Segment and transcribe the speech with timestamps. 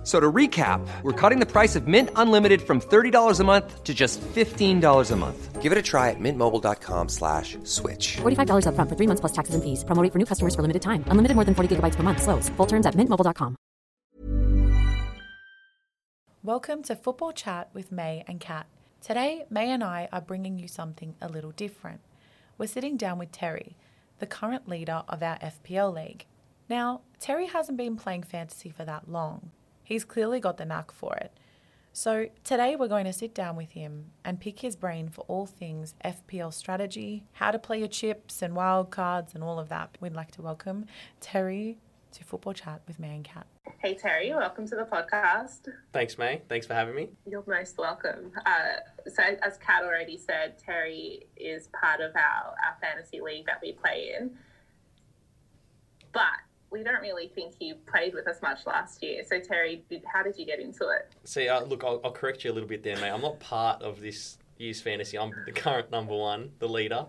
[0.00, 3.84] F- So to recap, we're cutting the price of Mint Unlimited from $30 a month
[3.84, 5.60] to just $15 a month.
[5.60, 8.16] Give it a try at mintmobile.com slash switch.
[8.22, 9.84] $45 upfront for three months plus taxes and fees.
[9.84, 11.04] Promo rate for new customers for limited time.
[11.08, 12.22] Unlimited more than 40 gigabytes per month.
[12.22, 12.48] Slows.
[12.56, 13.56] Full terms at mintmobile.com.
[16.42, 18.66] Welcome to Football Chat with May and Kat.
[19.02, 22.00] Today, May and I are bringing you something a little different.
[22.56, 23.76] We're sitting down with Terry,
[24.18, 26.24] the current leader of our FPL league.
[26.68, 29.50] Now, Terry hasn't been playing fantasy for that long.
[29.90, 31.32] He's clearly got the knack for it.
[31.92, 35.46] So, today we're going to sit down with him and pick his brain for all
[35.46, 39.98] things FPL strategy, how to play your chips and wild cards and all of that.
[40.00, 40.86] We'd like to welcome
[41.18, 41.78] Terry
[42.12, 43.48] to Football Chat with May and Kat.
[43.82, 45.66] Hey Terry, welcome to the podcast.
[45.92, 46.42] Thanks, May.
[46.48, 47.08] Thanks for having me.
[47.26, 48.30] You're most welcome.
[48.46, 53.58] Uh, so, as Kat already said, Terry is part of our, our fantasy league that
[53.60, 54.30] we play in.
[56.12, 56.38] But
[56.70, 59.22] we don't really think he played with us much last year.
[59.24, 61.12] So, Terry, did, how did you get into it?
[61.24, 63.10] See, uh, look, I'll, I'll correct you a little bit there, mate.
[63.10, 65.18] I'm not part of this year's fantasy.
[65.18, 67.06] I'm the current number one, the leader.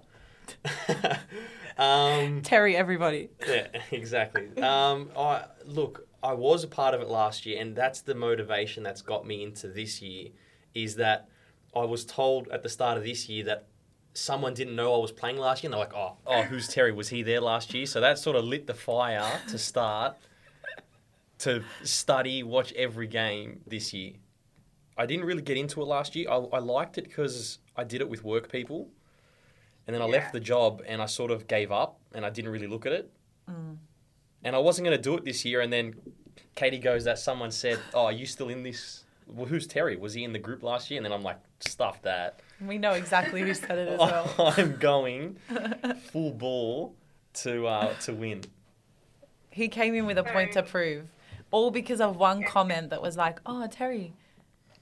[1.77, 3.29] um, Terry, everybody.
[3.47, 4.49] yeah, exactly.
[4.61, 8.83] Um, I look, I was a part of it last year, and that's the motivation
[8.83, 10.29] that's got me into this year.
[10.73, 11.27] Is that
[11.75, 13.67] I was told at the start of this year that
[14.13, 16.91] someone didn't know I was playing last year, and they're like, "Oh, oh, who's Terry?
[16.91, 20.17] Was he there last year?" So that sort of lit the fire to start
[21.39, 24.13] to study, watch every game this year.
[24.95, 26.29] I didn't really get into it last year.
[26.29, 28.89] I, I liked it because I did it with work people,
[29.87, 32.51] and then I left the job and I sort of gave up and I didn't
[32.51, 33.11] really look at it.
[33.49, 33.77] Mm.
[34.43, 35.61] And I wasn't going to do it this year.
[35.61, 35.95] And then
[36.55, 39.05] Katie goes, "That someone said, oh, are you still in this?
[39.27, 39.95] Well, who's Terry?
[39.95, 42.91] Was he in the group last year?" And then I'm like, "Stuff that." We know
[42.91, 44.33] exactly who said it as well.
[44.57, 45.37] I'm going
[46.11, 46.95] full ball
[47.33, 48.43] to uh, to win.
[49.49, 51.09] He came in with a point to prove,
[51.49, 54.13] all because of one comment that was like, "Oh, Terry,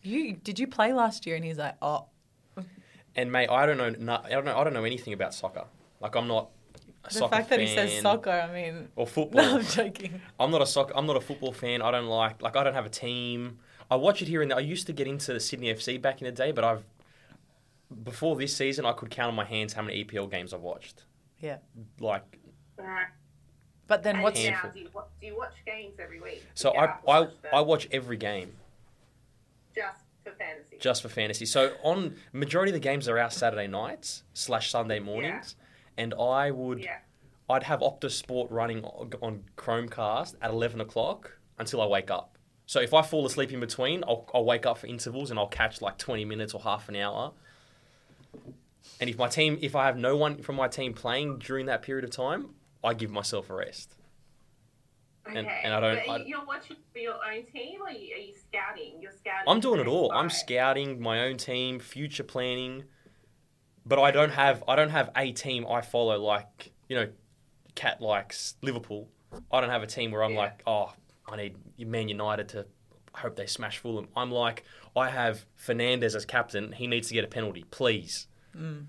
[0.03, 2.05] you did you play last year?" And he's like, "Oh,
[3.15, 3.89] And mate, I don't know.
[3.89, 4.57] No, I don't know.
[4.57, 5.65] I don't know anything about soccer.
[5.99, 6.49] Like I'm not.
[7.05, 9.41] A the fact that he says soccer, I mean, or football.
[9.43, 10.93] no, I'm joking." I'm not a soccer.
[10.95, 11.81] I'm not a football fan.
[11.81, 13.59] I don't like like I don't have a team.
[13.89, 14.57] I watch it here and there.
[14.57, 16.83] I used to get into the Sydney FC back in the day, but I've
[18.03, 21.05] before this season I could count on my hands how many EPL games I've watched.
[21.39, 21.57] Yeah,
[21.99, 22.23] Like
[23.87, 26.43] but then And what's now, do you, wa- do you watch games every week?
[26.53, 28.51] so I I watch I watch every game
[29.75, 30.77] just for fantasy.
[30.79, 31.45] just for fantasy.
[31.45, 35.55] So on majority of the games are our Saturday nights slash Sunday mornings,
[35.97, 36.97] and I would yeah.
[37.49, 42.37] I'd have Optus Sport running on on Chromecast at eleven o'clock until I wake up.
[42.67, 45.47] So if I fall asleep in between, I'll, I'll wake up for intervals and I'll
[45.47, 47.31] catch like twenty minutes or half an hour.
[48.99, 51.81] And if my team, if I have no one from my team playing during that
[51.81, 52.49] period of time,
[52.83, 53.95] I give myself a rest.
[55.27, 55.37] Okay.
[55.37, 58.17] and- and I don't- But you're watching for your own team, or are you, are
[58.17, 58.99] you scouting?
[58.99, 59.43] You're scouting.
[59.47, 60.11] I'm doing it all.
[60.11, 62.85] I'm scouting my own team, future planning,
[63.85, 67.11] but I don't have I don't have a team I follow like you know,
[67.75, 69.07] Kat likes Liverpool.
[69.51, 70.39] I don't have a team where I'm Yeah.
[70.39, 70.93] like, oh,
[71.27, 72.65] I need Man United to
[73.13, 74.07] I hope they smash Fulham.
[74.15, 74.63] I'm like,
[74.95, 76.71] I have Fernandez as captain.
[76.71, 78.27] He needs to get a penalty, please.
[78.55, 78.85] Mm.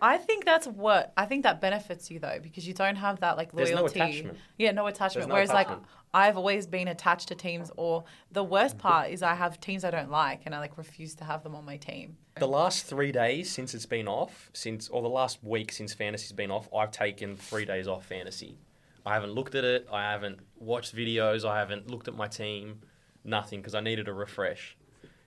[0.00, 3.36] I think that's what I think that benefits you though because you don't have that
[3.36, 3.98] like There's loyalty.
[3.98, 4.38] no attachment.
[4.58, 5.28] Yeah, no attachment.
[5.28, 5.80] No Whereas attachment.
[5.82, 9.84] like I've always been attached to teams, or the worst part is I have teams
[9.84, 12.16] I don't like and I like refuse to have them on my team.
[12.36, 16.32] The last three days since it's been off, since or the last week since fantasy's
[16.32, 18.58] been off, I've taken three days off fantasy.
[19.06, 19.88] I haven't looked at it.
[19.90, 21.44] I haven't watched videos.
[21.48, 22.80] I haven't looked at my team.
[23.24, 24.76] Nothing because I needed a refresh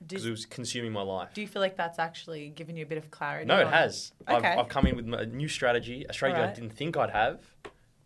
[0.07, 1.29] because it was consuming my life.
[1.33, 3.45] do you feel like that's actually given you a bit of clarity?
[3.45, 4.11] No, it on- has.
[4.29, 4.47] Okay.
[4.47, 7.41] I've, I've come in with a new strategy, a strategy I didn't think I'd have,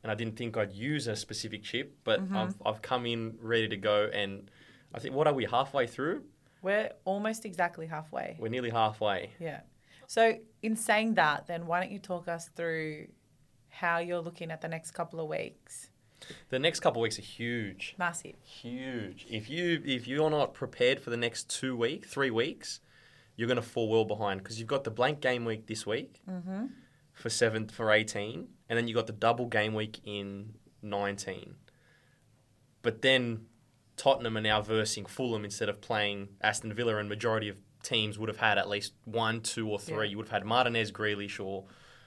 [0.03, 2.35] and I didn't think I'd use a specific chip, but Mm-hmm.
[2.37, 4.09] I've, I've come in ready to go.
[4.13, 4.49] And
[4.93, 6.23] I think, what are we, halfway through?
[6.61, 8.35] We're almost exactly halfway.
[8.39, 9.31] We're nearly halfway.
[9.39, 9.61] Yeah.
[10.07, 13.07] So, in saying that, then why don't you talk us through
[13.69, 15.89] how you're looking at the next couple of weeks?
[16.49, 17.95] The next couple of weeks are huge.
[17.97, 18.35] Massive.
[18.43, 19.25] Huge.
[19.29, 22.81] If you if you're not prepared for the next two week, three weeks,
[23.35, 26.21] you're going to fall well behind because you've got the blank game week this week
[26.29, 26.65] mm-hmm.
[27.13, 31.55] for seventh for eighteen, and then you have got the double game week in nineteen.
[32.81, 33.45] But then
[33.97, 38.29] Tottenham are now versing Fulham instead of playing Aston Villa, and majority of teams would
[38.29, 40.07] have had at least one, two, or three.
[40.07, 40.11] Yeah.
[40.11, 41.65] You would have had Martinez, Grealish, or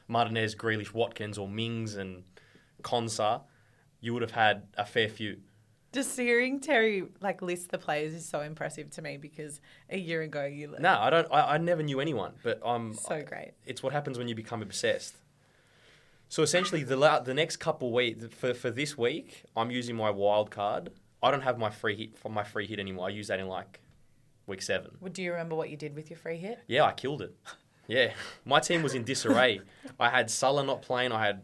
[0.08, 2.24] Martinez, Grealish, Watkins, or Mings and
[2.82, 3.42] Konsa.
[4.02, 5.38] You would have had a fair few.
[5.92, 10.22] Just hearing Terry like list the players is so impressive to me because a year
[10.22, 11.28] ago you No, I don't.
[11.30, 13.52] I, I never knew anyone, but I'm so great.
[13.64, 15.16] it's what happens when you become obsessed.
[16.28, 20.10] So essentially, the la- the next couple weeks for for this week, I'm using my
[20.10, 20.90] wild card.
[21.22, 23.06] I don't have my free hit from my free hit anymore.
[23.06, 23.80] I use that in like
[24.46, 24.96] week seven.
[25.00, 26.58] Well, do you remember what you did with your free hit?
[26.66, 27.36] Yeah, I killed it.
[27.86, 28.12] Yeah,
[28.46, 29.60] my team was in disarray.
[30.00, 31.12] I had Salah not playing.
[31.12, 31.42] I had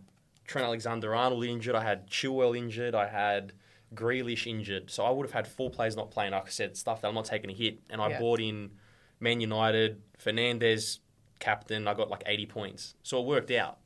[0.49, 1.77] Trent Alexander-Arnold injured.
[1.77, 2.95] I had Chilwell injured.
[2.97, 3.53] I had
[3.95, 4.91] Grealish injured.
[4.91, 6.33] So I would have had four players not playing.
[6.33, 7.79] Like I said, stuff that I'm not taking a hit.
[7.91, 8.19] And I Yeah.
[8.19, 8.73] bought in
[9.21, 11.01] Man United, Fernandez,
[11.39, 11.87] captain.
[11.87, 12.95] I got like 80 points.
[13.03, 13.79] So it worked out.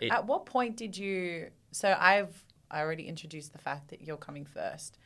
[0.00, 1.50] It- At what point did you?
[1.72, 4.96] So I've I already introduced the fact that you're coming first.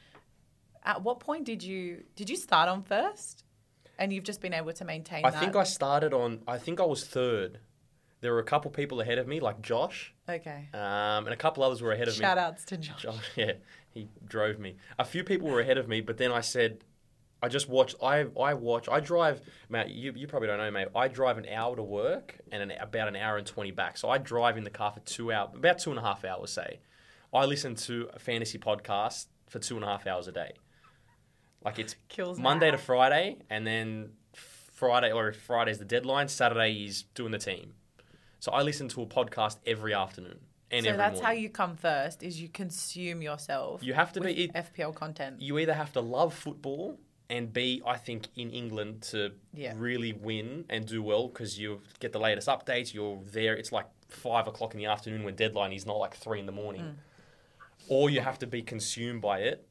[0.85, 3.43] At what point did you did you start on first,
[3.99, 5.25] and you've just been able to maintain?
[5.25, 5.41] I that?
[5.41, 6.43] think I started on.
[6.47, 7.59] I think I was third.
[8.21, 10.69] There were a couple people ahead of me, like Josh, Okay.
[10.73, 12.21] um, and a couple others were ahead of me.
[12.21, 13.03] Shout outs to Josh.
[13.03, 13.53] Josh, yeah,
[13.91, 14.77] he drove me.
[14.99, 16.83] A few people were ahead of me, but then I said,
[17.43, 17.97] I just watched.
[18.03, 18.89] I I watch.
[18.89, 19.91] I drive, Matt.
[19.91, 20.89] You, you probably don't know, mate.
[20.97, 23.99] I drive an hour to work and an, about an hour and twenty back.
[23.99, 26.51] So I drive in the car for two hours, about two and a half hours,
[26.51, 26.81] say.
[27.33, 30.53] I listen to a fantasy podcast for two and a half hours a day.
[31.63, 32.39] Like it's Kills.
[32.39, 34.13] Monday to Friday, and then
[34.73, 36.29] Friday or Friday's the deadline.
[36.29, 37.75] Saturday is doing the team.
[38.45, 40.39] So I listen to a podcast every afternoon
[40.71, 42.23] and So every that's how you come first.
[42.23, 43.83] Is you consume yourself.
[43.83, 45.41] You have to with be- it- FPL content.
[45.41, 47.01] you either have to love football
[47.31, 49.73] and be, I think, in England to Yeah.
[49.79, 52.93] really win and do well because you get the latest updates.
[52.93, 53.57] You're there.
[53.57, 56.53] It's like five o'clock in the afternoon when deadline is not like three in the
[56.53, 56.83] morning.
[56.83, 56.95] Mm.
[57.89, 59.67] Or you have to be consumed by it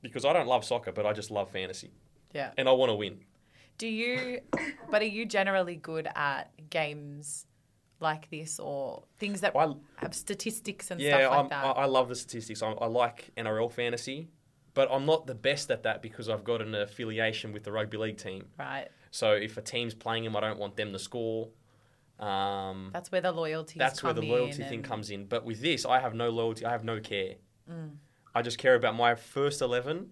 [0.00, 1.90] because I don't love soccer, but I just love fantasy
[2.32, 2.52] yeah.
[2.56, 3.26] and I want to win.
[3.76, 4.40] Do you?
[4.90, 7.46] But are you generally good at games
[8.00, 11.64] like this or things that I- have statistics and Yeah, stuff like I'm, that?
[11.64, 12.62] I, I love the statistics.
[12.62, 14.28] I, I like NRL fantasy,
[14.74, 17.96] but I'm not the best at that because I've got an affiliation with the rugby
[17.98, 18.46] league team.
[18.58, 18.88] right.
[19.12, 21.48] So if a team's playing them, I don't want them to score.
[22.20, 23.78] Um, That's where the loyalty.
[23.78, 25.24] that's where the loyalty thing comes in.
[25.24, 26.64] But with this, I have no loyalty.
[26.66, 27.34] I have no care.
[27.70, 27.92] Mm.
[28.34, 30.10] I just care about my first eleven,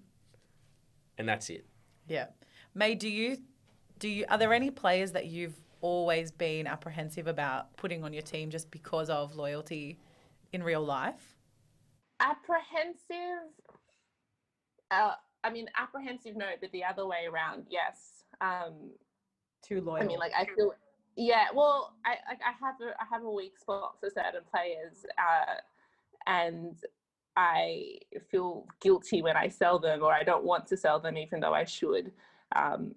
[1.18, 1.66] and that's it.
[2.08, 2.26] Yeah.
[2.74, 3.38] May, do you
[3.98, 8.22] do you are there any players that you've always been apprehensive about putting on your
[8.22, 9.98] team just because of loyalty
[10.52, 11.34] in real life?
[12.20, 13.46] apprehensive
[14.90, 15.12] uh,
[15.44, 18.90] i mean apprehensive no but the other way around yes um
[19.62, 20.02] Too loyal.
[20.02, 20.74] i mean like i feel
[21.16, 25.04] yeah well i like i have a i have a weak spot for certain players
[25.18, 25.54] uh
[26.26, 26.78] and
[27.36, 27.98] i
[28.30, 31.54] feel guilty when i sell them or i don't want to sell them even though
[31.54, 32.10] i should
[32.56, 32.94] um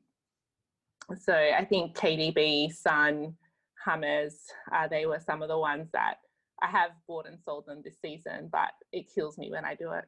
[1.19, 3.35] so i think kdb sun
[3.83, 4.35] hummers
[4.73, 6.17] uh, they were some of the ones that
[6.61, 9.91] I have bought and sold them this season, but it kills me when I do
[9.91, 10.05] it.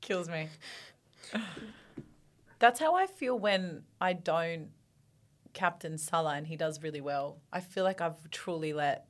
[0.00, 0.48] kills me.
[2.58, 4.68] That's how I feel when I don't
[5.54, 7.38] captain Salah and he does really well.
[7.52, 9.06] I feel like I've truly let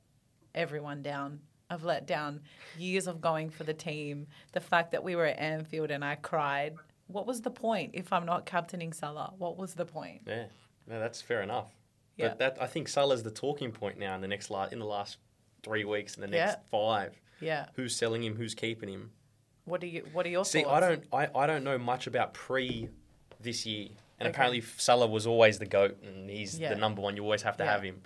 [0.54, 1.40] everyone down.
[1.68, 2.42] I've let down
[2.78, 4.28] years of going for the team.
[4.52, 6.76] The fact that we were at Anfield and I cried.
[7.12, 9.32] What was the point if I'm not captaining Salah?
[9.38, 10.22] What was the point?
[10.26, 10.44] Yeah,
[10.86, 11.72] no, that's fair enough.
[12.16, 12.28] Yeah.
[12.28, 14.84] But that I think Salah's the talking point now in the next la- in the
[14.84, 15.18] last
[15.62, 16.62] three weeks and the next Yeah.
[16.70, 17.20] five.
[17.40, 17.66] Yeah.
[17.74, 18.36] Who's selling him?
[18.36, 19.10] Who's keeping him?
[19.64, 20.06] What do you?
[20.12, 20.72] What are your See, thoughts?
[20.74, 22.88] I don't, I, I don't know much about pre
[23.40, 24.30] this year, and Okay.
[24.34, 26.70] apparently Salah was always the goat, and he's Yeah.
[26.70, 27.16] the number one.
[27.16, 27.72] You always have to Yeah.
[27.72, 28.02] have him.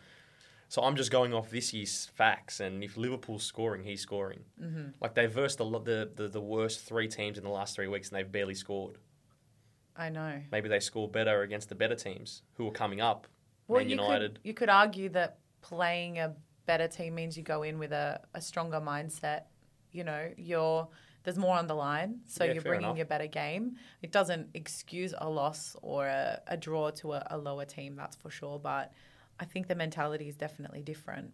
[0.68, 4.44] So I'm just going off this year's facts, and if Liverpool's scoring, he's scoring.
[4.60, 4.88] Mm-hmm.
[5.00, 8.08] Like they've versed the, the the the worst three teams in the last three weeks,
[8.08, 8.98] and they've barely scored.
[9.96, 10.40] I know.
[10.50, 13.26] Maybe they score better against the better teams who are coming up.
[13.68, 14.34] Well, Man you United.
[14.34, 16.34] could you could argue that playing a
[16.66, 19.42] better team means you go in with a, a stronger mindset.
[19.92, 20.88] You know, you're
[21.22, 22.96] there's more on the line, so Yeah, you're bringing enough.
[22.98, 23.76] your better game.
[24.02, 28.14] It doesn't excuse a loss or a, a draw to a, a lower team, that's
[28.16, 28.58] for sure.
[28.58, 28.92] But
[29.40, 31.32] I think the mentality is definitely different.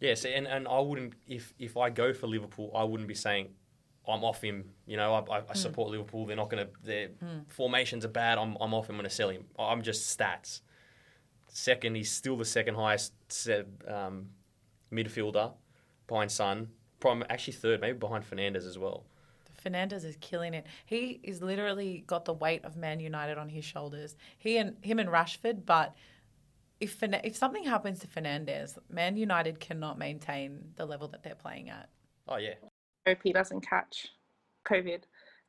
[0.00, 3.48] Yes, and, and I wouldn't if if I go for Liverpool, I wouldn't be saying
[4.06, 4.70] I'm off him.
[4.86, 6.26] You know, I, I, I support Liverpool.
[6.26, 6.72] They're not going to.
[6.82, 7.08] Their
[7.48, 8.38] formations are bad.
[8.38, 8.88] I'm I'm off.
[8.88, 8.96] Him.
[8.96, 9.44] I'm going to sell him.
[9.58, 10.60] I'm just stats.
[11.48, 13.12] Second, he's still the second highest
[13.88, 14.30] um,
[14.92, 15.52] midfielder
[16.06, 16.68] behind Son.
[17.00, 19.04] Probably actually third, maybe behind Fernandez as well.
[19.64, 20.66] Fernandez is killing it.
[20.84, 24.16] He is literally got the weight of Man United on his shoulders.
[24.36, 25.94] He and him and Rashford, but
[26.80, 31.70] if if something happens to Fernandez, Man United cannot maintain the level that they're playing
[31.70, 31.88] at.
[32.28, 32.54] Oh yeah,
[33.06, 34.08] Hope he doesn't catch
[34.66, 35.02] COVID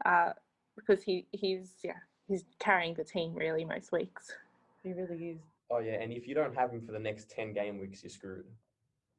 [0.06, 0.32] uh,
[0.76, 1.94] because he, he's yeah
[2.28, 4.32] he's carrying the team really most weeks.
[4.84, 5.40] He really is.
[5.72, 5.94] oh yeah.
[6.02, 8.46] And if you don't have him for the next ten game weeks, you're screwed.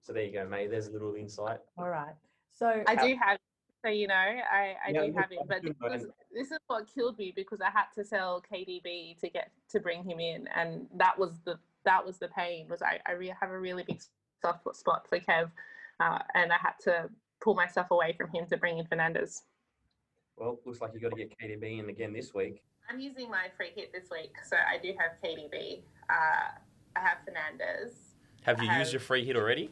[0.02, 0.70] So there you go, mate.
[0.70, 1.58] There's a little insight.
[1.78, 2.14] All right.
[2.52, 3.38] So I do have
[3.84, 5.38] so you know, I, I Yeah, do look, have him.
[5.46, 9.28] But this, was, this is what killed me because I had to sell KDB to
[9.28, 12.66] get to bring him in, and that was the that was the pain.
[12.68, 14.00] Was I I re- have a really big
[14.42, 15.50] soft spot for Kev,
[16.00, 17.08] uh, and I had to
[17.40, 19.42] pull myself away from him to bring in Fernandez.
[20.36, 22.62] Well, looks like you've got to get KDB in again this week.
[22.90, 25.80] I'm using my free hit this week, so I do have KDB.
[26.08, 26.58] Uh,
[26.94, 27.94] I have Fernandez.
[28.42, 29.70] Have you I used have- your free hit already?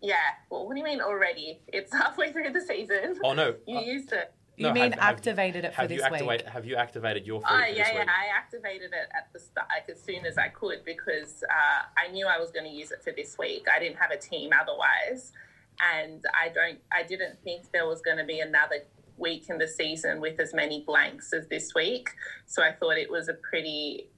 [0.00, 0.16] Yeah.
[0.50, 1.60] Well, what do you mean already?
[1.68, 3.18] It's halfway through the season.
[3.24, 3.54] Oh no.
[3.66, 4.32] You Uh, used it.
[4.56, 6.28] You No, mean have- have- activated it for have this you activated?
[6.28, 6.52] week?
[6.52, 7.98] Have you activated your free Oh hit yeah, this yeah.
[8.00, 8.08] week?
[8.08, 12.08] I activated it at the start, like as soon as I could, because uh, I
[12.12, 13.66] knew I was going to use it for this week.
[13.74, 15.32] I didn't have a team otherwise,
[15.80, 16.78] and I don't.
[16.92, 18.84] I didn't think there was going to be another
[19.16, 22.10] week in the season with as many blanks as this week.
[22.46, 24.08] So I thought it was a pretty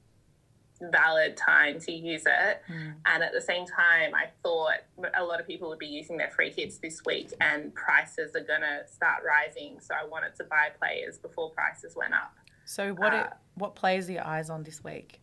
[0.92, 2.62] valid time to use it.
[3.06, 4.78] And at the same time, I thought
[5.14, 8.40] a lot of people would be using their free hits this week, and prices are
[8.40, 9.78] going to start rising.
[9.80, 12.34] So I wanted to buy players before prices went up.
[12.64, 15.20] So what Uh, it, what players are your eyes on this week?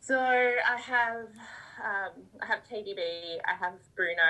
[0.00, 1.28] So I have
[1.84, 4.22] um, I have KDB, I have Bruno,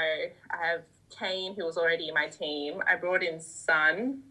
[0.50, 2.82] I have Kane, who was already in my team.
[2.86, 4.22] I brought in Son.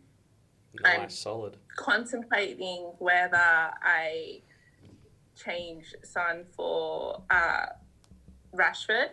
[0.82, 1.58] Nice, I'm- solid.
[1.76, 4.42] Contemplating whether I
[5.36, 7.68] change Son for uh,
[8.54, 9.10] Rashford.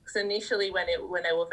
[0.00, 1.46] Because initially, when it when they were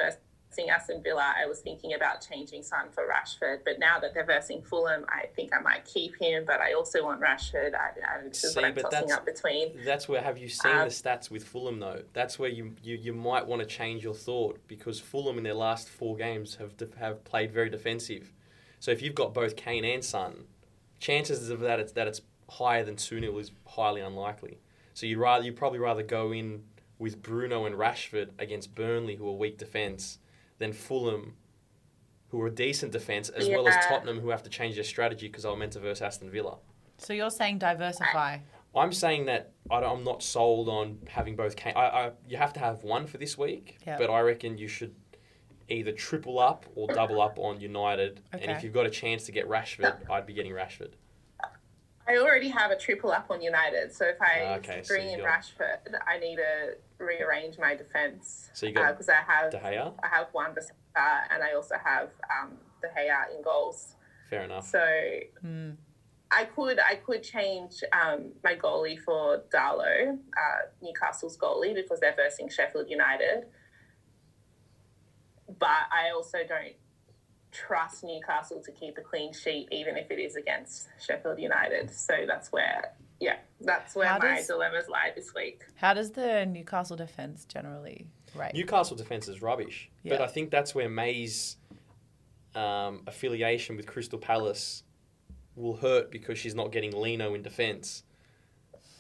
[0.55, 3.59] versing Aston Villa, I was thinking about changing Son for Rashford.
[3.65, 6.43] But now that they're versing Fulham, I think I might keep him.
[6.45, 7.73] But I also want Rashford.
[7.75, 9.83] I, I, this is See, what I'm but tossing that's- up between.
[9.83, 12.03] That's where have you seen Um, the stats with Fulham though?
[12.13, 15.53] That's where you, you, you might want to change your thought because Fulham in their
[15.53, 18.31] last four games have have played very defensive.
[18.79, 20.45] So if you've got both Kane and Son,
[20.99, 24.59] chances of that it's that it's higher than two 0 is highly unlikely.
[24.93, 26.63] So you'd rather you probably rather go in
[26.97, 30.19] with Bruno and Rashford against Burnley, who are weak defence,
[30.57, 31.35] than Fulham,
[32.29, 33.81] who are a decent defence, as well as Yeah.
[33.87, 36.57] Tottenham, who have to change their strategy because they were meant to verse Aston Villa.
[36.97, 38.39] So you're saying diversify.
[38.75, 41.55] I'm saying that I don't, I'm not sold on having both.
[41.55, 41.73] Kane.
[41.75, 43.99] I, I, you have to have one for this week, Yep.
[43.99, 44.93] but I reckon you should
[45.69, 48.21] either triple up or double up on United.
[48.33, 50.91] And if you've got a chance to get Rashford, I'd be getting Rashford.
[52.07, 55.13] I already have a triple up on United, so if I Ah, okay, bring you
[55.15, 58.49] in got- Rashford, I need to rearrange my defense.
[58.53, 59.93] So you got because I have De Gea?
[60.03, 63.95] I have Wan-Bissaka and I also have um, De Gea in goals.
[64.29, 64.67] Fair enough.
[64.67, 64.79] So
[66.31, 72.15] I could I could change um, my goalie for Darlow, uh, Newcastle's goalie, because they're
[72.15, 73.45] versing Sheffield United.
[75.59, 76.73] But I also don't
[77.55, 81.91] trust Newcastle to keep a clean sheet, even if it is against Sheffield United.
[81.91, 85.61] So that's where, yeah, that's where How my does- dilemmas lie this week.
[85.75, 88.53] How does the Newcastle defense generally rate?
[88.53, 91.57] Newcastle defense is rubbish, but I think that's where May's
[92.55, 94.83] um, affiliation with Crystal Palace
[95.55, 98.03] will hurt because she's not getting Leno in defence.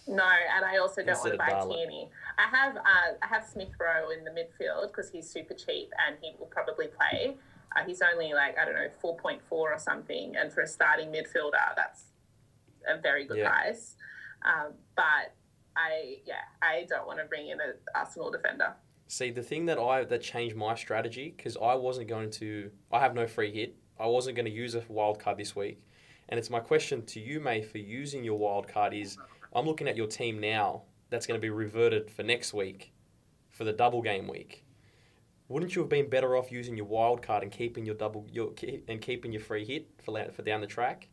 [0.07, 0.23] No,
[0.55, 2.09] and I also don't Instead want to buy of Tierney.
[2.37, 2.81] I have uh,
[3.23, 6.87] I have Smith Rowe in the midfield because he's super cheap and he will probably
[6.87, 7.35] play.
[7.75, 10.67] Uh, he's only like I don't know four point four or something, and for a
[10.67, 12.05] starting midfielder, that's
[12.87, 13.49] a very good Yeah.
[13.49, 13.95] price.
[14.43, 15.33] Um, but
[15.75, 18.73] I yeah, I don't want to bring in an Arsenal defender.
[19.07, 22.71] See, the thing that I that changed my strategy because I wasn't going to.
[22.91, 23.75] I have no free hit.
[23.99, 25.81] I wasn't going to use a wild card this week,
[26.29, 29.17] and it's my question to you, May, for using your wild card is
[29.53, 30.83] I'm looking at your team now.
[31.09, 32.91] That's going to be reverted for next week,
[33.51, 34.64] for the double game week.
[35.47, 38.53] Wouldn't you have been better off using your wild card and keeping your double your
[38.87, 41.07] and keeping your free hit for for down the track?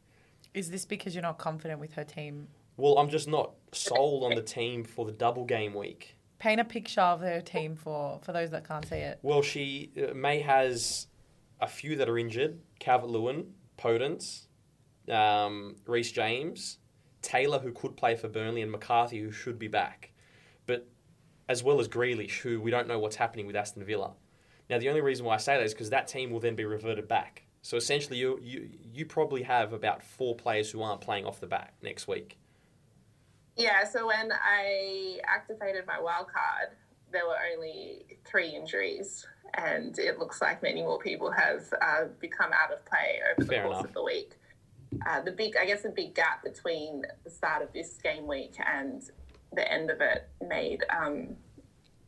[0.55, 2.49] Is this because you're not confident with her team?
[2.77, 6.17] Well, I'm just not sold on the team for the double game week.
[6.39, 9.19] Paint a picture of her team for for those that can't see it.
[9.23, 11.09] Well, she uh, May has
[11.61, 14.47] a few that are injured: Calvert Lewin, Podence,
[15.11, 16.79] um, Reece James,
[17.21, 20.13] Taylor, who could play for Burnley, and McCarthy, who should be back,
[20.67, 20.89] but
[21.49, 24.15] as well as Grealish, who we don't know what's happening with Aston Villa.
[24.73, 26.65] Now, the only reason why I say that is because that team will then be
[26.65, 27.43] reverted back.
[27.61, 31.47] So essentially, you you you probably have about four players who aren't playing off the
[31.47, 32.39] bat next week.
[33.55, 36.75] Yeah, so when I activated my wild card,
[37.13, 39.27] there were only three injuries,
[39.59, 43.61] and it looks like many more people have uh, become out of play over the
[43.61, 43.85] course enough.
[43.85, 44.39] of the week.
[45.07, 48.55] Uh, the big, I guess, the big gap between the start of this game week
[48.67, 49.03] and
[49.53, 51.37] the end of it made um,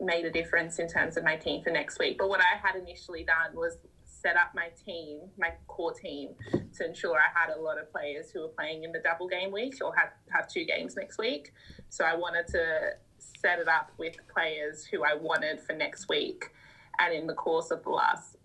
[0.00, 2.18] made a difference in terms of my team for next week.
[2.18, 6.30] But what I had initially done was set up my team, my core team,
[6.76, 9.52] to ensure I had a lot of players who were playing in the double game
[9.52, 11.52] week or had have two games next week.
[11.90, 16.50] So I wanted to set it up with players who I wanted for next week.
[16.98, 18.36] And in the course of the last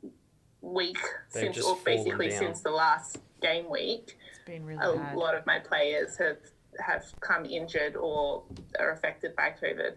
[0.61, 0.97] week
[1.33, 2.39] They've since, or basically down.
[2.39, 4.17] since the last game week.
[4.31, 5.15] It's been really A bad.
[5.15, 6.37] lot of my players have
[6.85, 8.43] have come injured or
[8.79, 9.95] are affected by COVID.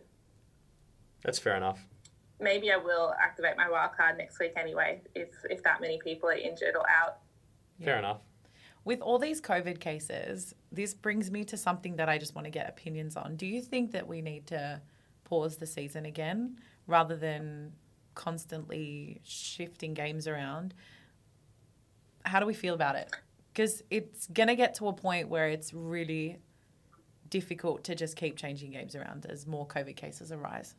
[1.23, 1.87] That's fair enough.
[2.41, 6.29] Maybe I will activate my wild card next week anyway, if if that many people
[6.29, 7.19] are injured or out.
[7.83, 8.21] Fair enough.
[8.85, 12.51] With all these COVID cases, this brings me to something that I just want to
[12.51, 13.37] get opinions on.
[13.37, 14.81] Do you think that we need to
[15.25, 17.73] pause the season again rather than
[18.15, 20.75] constantly shifting games around?
[22.25, 23.15] How do we feel about it?
[23.53, 26.39] Because it's going to get to a point where it's really
[27.29, 30.75] difficult to just keep changing games around as more COVID cases arise.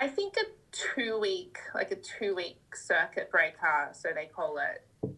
[0.00, 5.10] I think a two week, like a two week circuit breaker, so they call it,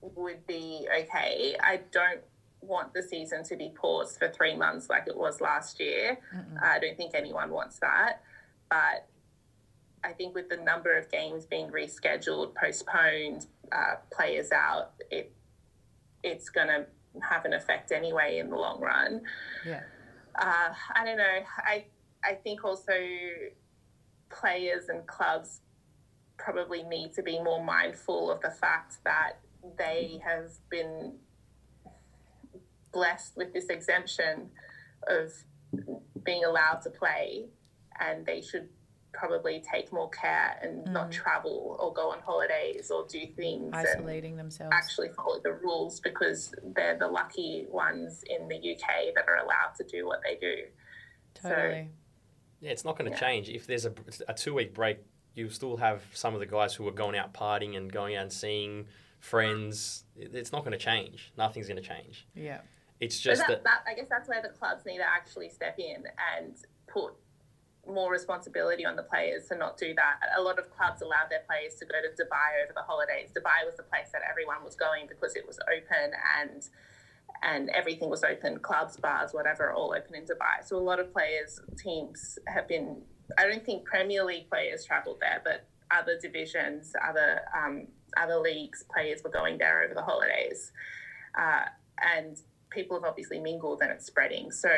[0.00, 1.56] would be okay.
[1.62, 2.20] I don't
[2.60, 6.18] want the season to be paused for three months like it was last year.
[6.62, 8.22] I don't think anyone wants that.
[8.70, 9.06] But
[10.04, 15.32] I think with the number of games being rescheduled, postponed, uh, players out, it
[16.22, 16.86] it's going to
[17.22, 19.22] have an effect anyway in the long run
[19.64, 19.82] Yeah.
[20.34, 21.38] uh, I don't know.
[21.58, 21.84] I
[22.24, 22.92] I think also
[24.30, 25.60] players and clubs
[26.38, 29.38] probably need to be more mindful of the fact that
[29.76, 31.14] they have been
[32.92, 34.50] blessed with this exemption
[35.08, 35.32] of
[36.24, 37.46] being allowed to play,
[38.00, 38.68] and they should
[39.12, 41.12] probably take more care and not mm.
[41.12, 44.72] travel or go on holidays or do things Isolating themselves.
[44.72, 49.74] actually follow the rules because they're the lucky ones in the UK that are allowed
[49.78, 50.64] to do what they do.
[51.34, 51.88] totally.
[52.60, 53.20] Yeah, it's not going to Yeah.
[53.20, 53.48] change.
[53.48, 53.92] If there's a,
[54.28, 54.98] a two week break,
[55.34, 58.22] you still have some of the guys who are going out partying and going out
[58.22, 58.86] and seeing
[59.20, 60.04] friends.
[60.16, 61.32] It's not going to change.
[61.36, 62.26] Nothing's going to change.
[62.34, 62.60] yeah.
[63.00, 65.78] It's just that, that, that, I guess that's where the clubs need to actually step
[65.78, 66.02] in
[66.34, 66.56] and
[66.88, 67.14] put
[67.86, 70.16] more responsibility on the players to not do that.
[70.36, 73.30] A lot of clubs allowed their players to go to Dubai over the holidays.
[73.30, 76.10] Dubai was the place that everyone was going because it was open
[76.40, 76.68] and
[77.42, 80.64] and everything was open, clubs, bars, whatever, all open in Dubai.
[80.64, 83.02] So a lot of players, teams have been.
[83.36, 87.86] I don't think Premier League players travelled there, but other divisions, other um,
[88.16, 90.72] other leagues, players were going there over the holidays,
[91.38, 91.64] uh,
[92.02, 92.38] and
[92.70, 94.50] people have obviously mingled and it's spreading.
[94.50, 94.68] So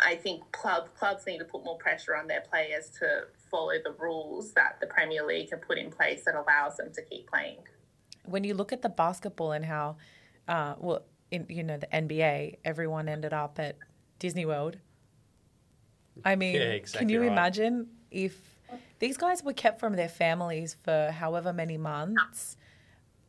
[0.00, 3.92] I think club clubs need to put more pressure on their players to follow the
[3.98, 7.58] rules that the Premier League have put in place that allows them to keep playing.
[8.28, 9.96] when you look at the basketball and how,
[10.48, 13.76] uh, well, in you know the NBA, everyone ended up at
[14.18, 14.78] Disney World.
[16.24, 17.30] I mean, Yeah, can you right.
[17.30, 18.34] imagine if
[18.98, 22.56] these guys were kept from their families for however many months,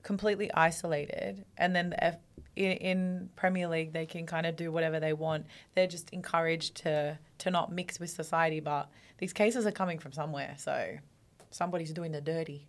[0.02, 2.18] completely isolated, and then the F-
[2.56, 5.46] in, in Premier League they can kind of do whatever they want.
[5.76, 10.14] They're just encouraged to to not mix with society, but these cases are coming from
[10.14, 10.98] somewhere, so
[11.52, 12.68] somebody's doing the dirty.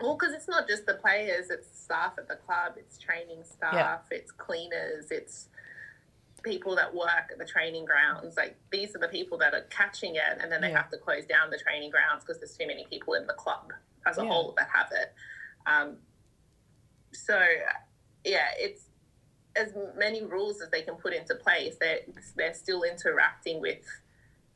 [0.00, 4.02] Well, because it's not just the players; it's staff at the club, it's training staff,
[4.10, 5.48] it's cleaners, it's
[6.44, 8.36] people that work at the training grounds.
[8.36, 10.76] Like these are the people that are catching it, and then they Yeah.
[10.78, 13.72] have to close down the training grounds because there's too many people in the club
[14.06, 14.28] as a Yeah.
[14.28, 15.12] whole that have it.
[15.66, 15.98] Um,
[17.12, 17.44] so,
[18.24, 18.84] yeah, it's
[19.56, 21.76] as many rules as they can put into place.
[21.80, 22.00] They're
[22.36, 23.84] they're still interacting with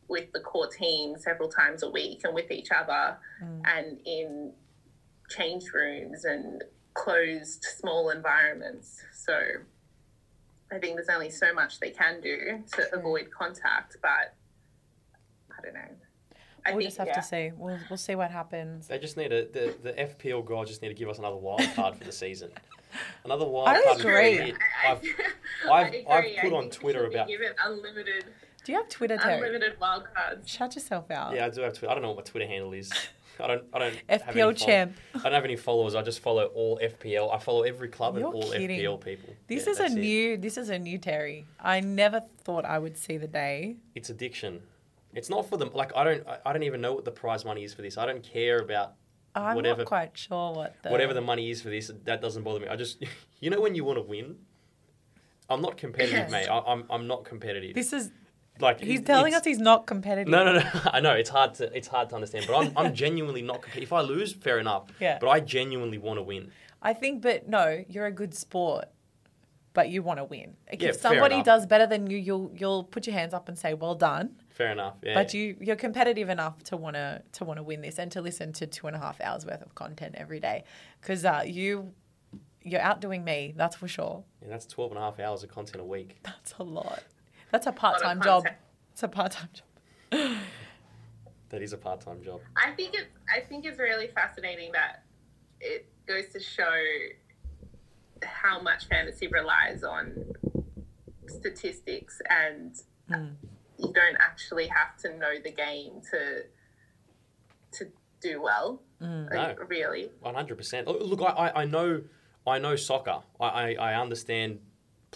[0.06, 3.18] with the core team several times a week and with each other,
[3.64, 4.54] and in
[5.36, 6.62] change rooms and
[6.94, 9.00] closed small environments.
[9.12, 9.38] So
[10.72, 14.34] I think there's only so much they can do to avoid contact, but
[15.50, 15.80] I don't know.
[16.64, 17.14] I we'll think, just have yeah.
[17.14, 17.50] to see.
[17.56, 18.86] We'll we'll see what happens.
[18.86, 21.62] they just need a, the, the FPL guys just need to give us another wild
[21.74, 22.50] card for the season.
[23.24, 23.96] Another wild I card.
[23.96, 24.36] would be agree.
[24.36, 24.54] great.
[24.86, 25.02] I- I've,
[25.68, 26.06] I I've, agree.
[26.08, 27.28] I've I put on Twitter should be about.
[27.28, 28.24] given unlimited,
[28.64, 29.34] Do you have Twitter, Terry?
[29.38, 30.48] unlimited wild cards.
[30.48, 31.34] Shut yourself out.
[31.34, 31.90] Yeah, I do have Twitter.
[31.90, 32.92] I don't know what my Twitter handle is.
[33.42, 33.64] I don't.
[33.72, 33.94] I don't.
[34.08, 34.92] have any FPL champ.
[35.14, 35.94] I don't have any followers.
[35.94, 37.34] I just follow all FPL.
[37.34, 38.78] I follow every club You're and all kidding.
[38.80, 39.34] FPL people.
[39.48, 39.98] This Yeah, is a that's it.
[39.98, 40.36] new.
[40.36, 41.44] This is a new Terry.
[41.60, 43.76] I never thought I would see the day.
[43.94, 44.62] It's addiction.
[45.14, 45.70] It's not for them.
[45.74, 46.26] Like I don't.
[46.26, 47.98] I- I don't even know what the prize money is for this.
[47.98, 48.94] I don't care about
[49.34, 49.78] I'm whatever.
[49.78, 52.68] not quite sure what the whatever the money is for this, that doesn't bother me.
[52.68, 53.02] I just,
[53.40, 54.36] you know, when you want to win,
[55.48, 56.30] I'm not competitive, Yes.
[56.30, 56.48] mate.
[56.48, 57.74] I, I'm, I'm not competitive.
[57.74, 58.10] This is.
[58.60, 60.28] Like He's it- telling us he's not competitive.
[60.30, 60.64] No, no, no.
[60.92, 63.62] I know it's hard to, it's hard to understand, but I'm, I'm genuinely not.
[63.62, 63.84] competitive.
[63.88, 64.84] If I lose, fair enough.
[65.00, 65.18] Yeah.
[65.20, 66.50] But I genuinely want to win.
[66.82, 68.86] I think, but no, you're a good sport,
[69.72, 70.56] but you want to win.
[70.70, 73.56] Like, Yeah, if somebody does better than you, you'll you'll put your hands up and
[73.56, 74.96] say, "Well done." Fair enough.
[75.02, 75.14] Yeah.
[75.14, 78.20] But you you're competitive enough to want to to want to win this and to
[78.20, 80.64] listen to two and a half hours worth of content every day,
[81.00, 81.92] because uh, you
[82.64, 83.54] you're outdoing me.
[83.56, 84.24] That's for sure.
[84.42, 86.18] Yeah, that's 12 and a half hours of content a week.
[86.22, 87.02] That's a lot.
[87.52, 88.44] That's a part time job.
[88.92, 90.36] It's a part time job.
[91.50, 92.40] That is a part time job.
[92.56, 95.02] I think it's I think it's really fascinating that
[95.60, 96.72] it goes to show
[98.24, 100.32] how much fantasy relies on
[101.28, 102.74] statistics and
[103.06, 103.26] hmm.
[103.78, 106.44] you don't actually have to know the game to
[107.72, 108.80] to do well.
[108.98, 109.24] Hmm.
[109.24, 109.66] Like, No.
[109.68, 110.10] really.
[110.20, 110.88] One hundred percent.
[110.88, 112.02] Look, I, I, I know,
[112.46, 113.20] I know soccer.
[113.38, 114.60] I, I, I understand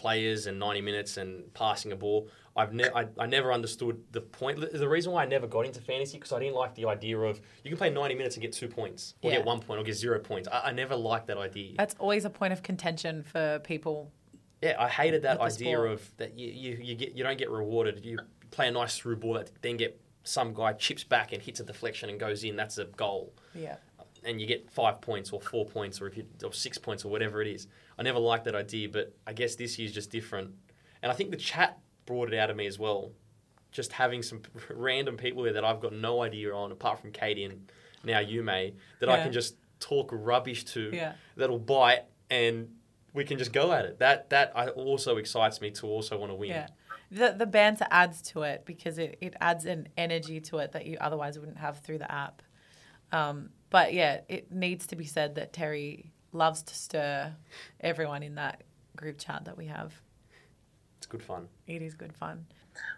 [0.06, 2.28] players and ninety minutes and passing a ball.
[2.54, 4.60] I've ne- I, I never understood the point.
[4.72, 7.40] The reason why I never got into fantasy because I didn't like the idea of
[7.64, 9.38] you can play ninety minutes and get two points, or Yeah.
[9.38, 10.48] get one point, or get zero points.
[10.50, 11.74] I, I never liked that idea.
[11.76, 14.12] That's always a point of contention for people.
[14.62, 15.90] Yeah, I hated that idea sport.
[15.90, 18.04] of that you, you, you get you don't get rewarded.
[18.04, 18.18] You
[18.52, 21.64] play a nice through ball that then get some guy chips back and hits a
[21.64, 22.56] deflection and goes in.
[22.56, 23.76] That's a goal Yeah.
[24.24, 27.10] and you get five points or four points or if you or six points or
[27.10, 27.66] whatever it is.
[27.98, 30.54] I never liked that idea, but I guess this year's just different.
[31.02, 33.12] And I think the chat brought it out of me as well.
[33.72, 37.44] Just having some random people there that I've got no idea on, apart from Katie
[37.44, 37.70] and
[38.04, 40.90] now you may, that I can just talk rubbish to.
[40.92, 41.12] Yeah.
[41.36, 42.68] That'll bite and
[43.12, 43.98] we can just go at it.
[43.98, 46.50] That that also excites me to also want to win.
[46.50, 46.68] Yeah.
[47.10, 50.86] The the banter adds to it because it, it adds an energy to it that
[50.86, 52.42] you otherwise wouldn't have through the app.
[53.12, 57.32] Um, but yeah, it needs to be said that Terry loves to stir
[57.80, 58.62] everyone in that
[58.96, 59.92] group chat that we have.
[60.98, 61.48] It's good fun.
[61.66, 62.46] It is good fun.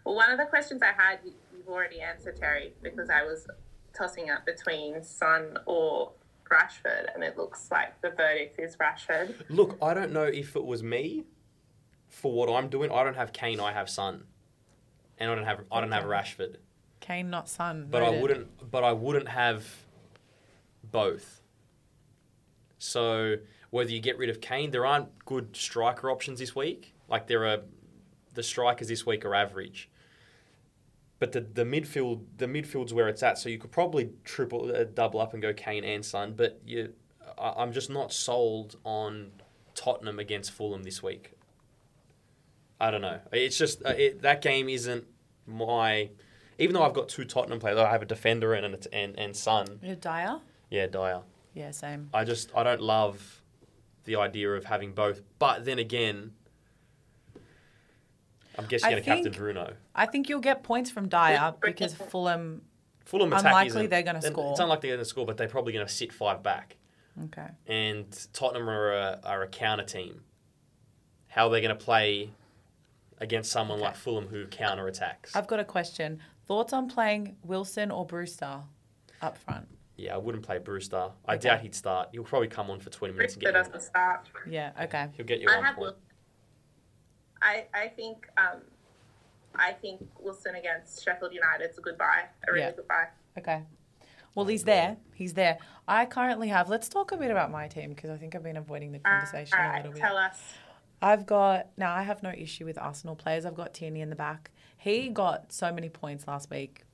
[0.05, 3.47] Well, one of the questions I had, you- you've already answered, Terry, because I was
[3.95, 6.13] tossing up between Son or
[6.51, 9.35] Rashford, and it looks like the verdict is Rashford.
[9.51, 11.25] Look, I don't know if it was me
[12.09, 12.91] for what I'm doing.
[12.91, 13.61] I don't have Kane.
[13.61, 14.27] I have Son,
[15.19, 16.57] and I don't have I don't have Rashford.
[17.01, 17.89] Kane, not Son.
[17.91, 18.71] But I wouldn't.
[18.71, 19.85] But I wouldn't have
[20.83, 21.43] both.
[22.79, 23.37] So
[23.71, 26.95] whether you get rid of Kane, there aren't good striker options this week.
[27.09, 27.59] Like there are,
[28.35, 29.89] the strikers this week are average.
[31.19, 33.39] But the, the midfield the midfield's where it's at.
[33.39, 36.35] So you could probably triple uh, double up and go Kane and Son.
[36.37, 36.93] But you,
[37.37, 39.33] I, I'm just not sold on
[39.75, 41.33] Tottenham against Fulham this week.
[42.81, 43.19] I don't know.
[43.33, 45.05] It's just uh, it, that game isn't
[45.47, 46.11] my.
[46.61, 49.37] Even though I've got two Tottenham players, I have a defender and and and, and
[49.37, 49.81] Son.
[50.01, 50.41] Dier?
[50.71, 51.23] Yeah, Dier.
[51.55, 52.11] Yeah, same.
[52.15, 53.43] I just I don't love
[54.05, 55.21] the idea of having both.
[55.39, 56.33] But then again,
[58.59, 59.75] I'm guessing I going to captain Bruno.
[59.95, 62.63] I think you'll get points from Dier because Fulham.
[63.05, 64.51] Fulham attack Unlikely isn't- they're gonna score.
[64.51, 66.77] It's unlikely they're going to score, but they're probably going to sit five back.
[67.25, 67.47] Okay.
[67.67, 70.23] And Tottenham are a, are a counter team.
[71.29, 72.31] How are they going to play
[73.19, 75.35] against someone like Fulham who counter attacks?
[75.35, 76.21] I've got a question.
[76.47, 78.61] Thoughts on playing Wilson or Brewster
[79.21, 79.69] up front?
[79.99, 81.11] Yeah, I wouldn't play Brewster.
[81.27, 81.49] I Okay.
[81.49, 82.11] doubt he'd start.
[82.13, 84.29] He'll probably come on for 20 minutes and Brewster get you, doesn't start.
[84.49, 85.09] Yeah, okay.
[85.17, 85.87] he'll get you I one have point.
[85.89, 85.97] Wil-
[87.43, 88.63] I I think um,
[89.57, 92.73] I think Wilson against Sheffield United is a good buy, a really Yeah.
[92.73, 93.09] good buy.
[93.37, 93.65] Okay.
[94.35, 94.97] Well, he's there.
[95.15, 95.59] He's there.
[95.89, 96.69] I currently have.
[96.69, 99.59] Let's talk a bit about my team because I think I've been avoiding the conversation
[99.59, 100.01] All a little bit.
[100.01, 100.39] tell us.
[101.03, 101.93] I've got now.
[101.93, 103.45] I have no issue with Arsenal players.
[103.45, 104.51] I've got Tierney in the back.
[104.77, 106.85] He got so many points last week.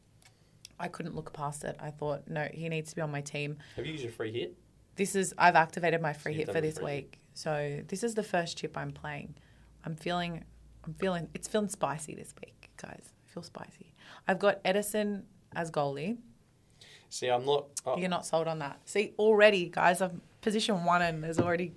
[0.78, 1.76] I couldn't look past it.
[1.80, 3.58] I thought, no, he needs to be on my team.
[3.76, 4.56] Have you used your free hit?
[4.96, 6.96] This is I've activated my free you've hit for this free hit.
[7.04, 7.20] week.
[7.34, 9.34] So this is the first chip I'm playing.
[9.84, 10.44] I'm feeling
[10.84, 13.12] I'm feeling it's feeling spicy this week, guys.
[13.28, 13.94] I feel spicy.
[14.28, 15.22] I've got Ederson
[15.56, 16.18] as goalie.
[17.08, 17.66] See, I'm not.
[17.86, 18.80] oh, You're not sold on that.
[18.86, 21.72] See, already, guys, I'm position one and there's already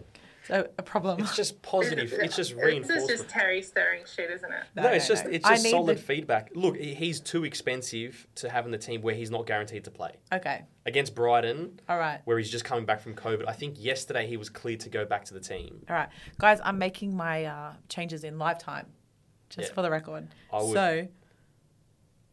[0.48, 1.20] so a problem.
[1.20, 2.14] It's just positive.
[2.14, 3.12] It's just This reinforcement.
[3.12, 4.64] is just Terry stirring shit, isn't it?
[4.76, 5.32] No, No, it's no, just no.
[5.32, 6.52] it's just solid the- feedback.
[6.56, 10.12] Look, he's too expensive to have in the team where he's not guaranteed to play.
[10.34, 10.66] okay.
[10.86, 12.22] Against Brighton, All right.
[12.24, 15.04] where he's just coming back from COVID, I think yesterday he was cleared to go
[15.06, 15.86] back to the team.
[15.90, 16.08] All right.
[16.40, 18.86] Guys, I'm making my uh, changes in lifetime.
[19.50, 19.74] Just Yeah.
[19.76, 20.28] for the record.
[20.54, 21.08] I would- So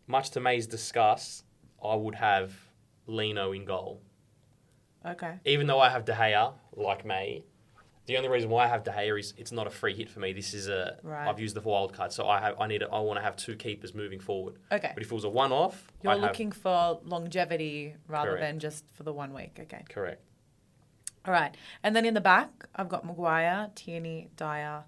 [0.06, 1.44] Much to May's disgust,
[1.82, 2.52] I would have
[3.06, 4.00] Leno in goal.
[5.04, 5.38] okay.
[5.44, 7.42] Even though I have De Gea, like May,
[8.06, 10.20] the only reason why I have De Gea is it's not a free hit for
[10.20, 10.32] me.
[10.32, 11.26] This is a Right.
[11.26, 13.36] have used the wild card, so I have I need a, I want to have
[13.36, 14.56] two keepers moving forward.
[14.70, 14.90] Okay.
[14.94, 18.42] But if it was a one off, You're I'd have, looking for longevity rather Correct.
[18.42, 19.58] than just for the one week.
[19.60, 19.84] Okay.
[19.88, 20.22] correct.
[21.26, 21.56] All right.
[21.82, 24.84] And then in the back, I've got Maguire, Tierney, Dier,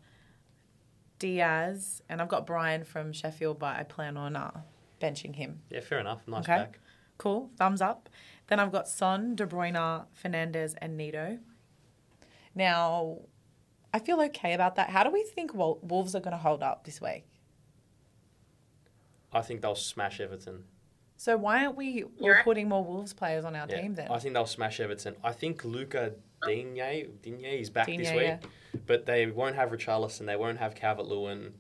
[1.19, 4.61] Dias, and I've got Brian from Sheffield, but I plan on uh,
[5.01, 5.61] benching him.
[5.71, 6.27] Yeah, fair enough.
[6.29, 6.57] Nice Okay.
[6.57, 6.79] back.
[7.19, 7.51] Cool.
[7.57, 8.11] Thumbs up.
[8.49, 11.39] Then I've got Son, De Bruyne, Fernandez, and Neto.
[12.57, 13.19] Now,
[13.95, 14.91] I feel okay about that.
[14.91, 17.27] How do we think Wolves are going to hold up this week?
[19.33, 20.65] I think they'll smash Everton.
[21.19, 24.11] So why aren't we all putting more Wolves players on our Yeah, team then?
[24.11, 25.17] I think they'll smash Everton.
[25.23, 28.39] I think Luca Digne, Digne is back this week, yeah.
[28.87, 30.27] but they won't have Richarlison.
[30.27, 31.55] They won't have Calvert Lewin.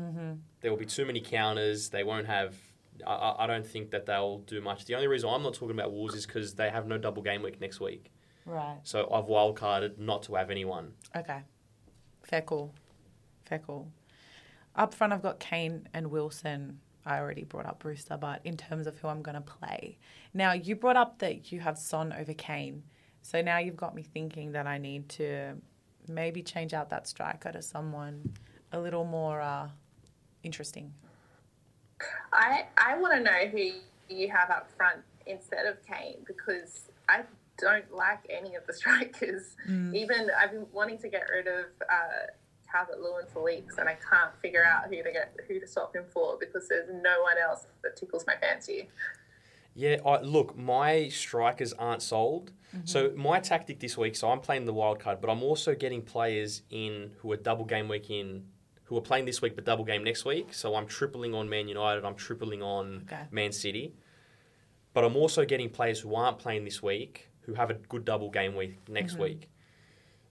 [0.00, 0.32] Mm-hmm.
[0.60, 1.88] There will be too many counters.
[1.90, 2.56] They won't have
[3.06, 4.84] I- I, I don't think that they'll do much.
[4.84, 7.42] The only reason I'm not talking about Wolves is because they have no double game
[7.42, 8.10] week next week.
[8.48, 8.78] Right.
[8.82, 10.92] So I've wildcarded not to have anyone.
[11.14, 11.42] Okay.
[12.22, 12.74] Fair call.
[13.44, 13.88] Fair call.
[14.74, 16.80] Up front, I've got Kane and Wilson.
[17.04, 19.98] I already brought up Brewster, but in terms of who I'm going to play.
[20.32, 22.84] Now, you brought up that you have Son over Kane.
[23.22, 25.54] So now you've got me thinking that I need to
[26.06, 28.34] maybe change out that striker to someone
[28.72, 29.68] a little more uh,
[30.42, 30.92] interesting.
[32.32, 37.22] I I want to know who you have up front instead of Kane because I
[37.58, 39.56] don't like any of the strikers.
[39.68, 42.26] Even I've been wanting to get rid of uh,
[42.70, 45.94] Calvert Lewin for weeks, and I can't figure out who to get who to swap
[45.94, 48.88] him for because there's no one else that tickles my fancy.
[49.74, 52.52] Yeah, I, look, my strikers aren't sold.
[52.84, 56.02] So my tactic this week, so I'm playing the wild card, but I'm also getting
[56.02, 58.44] players in who are double game week in,
[58.84, 60.52] who are playing this week but double game next week.
[60.52, 63.22] So I'm tripling on Man United, I'm tripling on Okay.
[63.30, 63.94] Man City,
[64.92, 68.28] but I'm also getting players who aren't playing this week who have a good double
[68.30, 69.48] game week next week.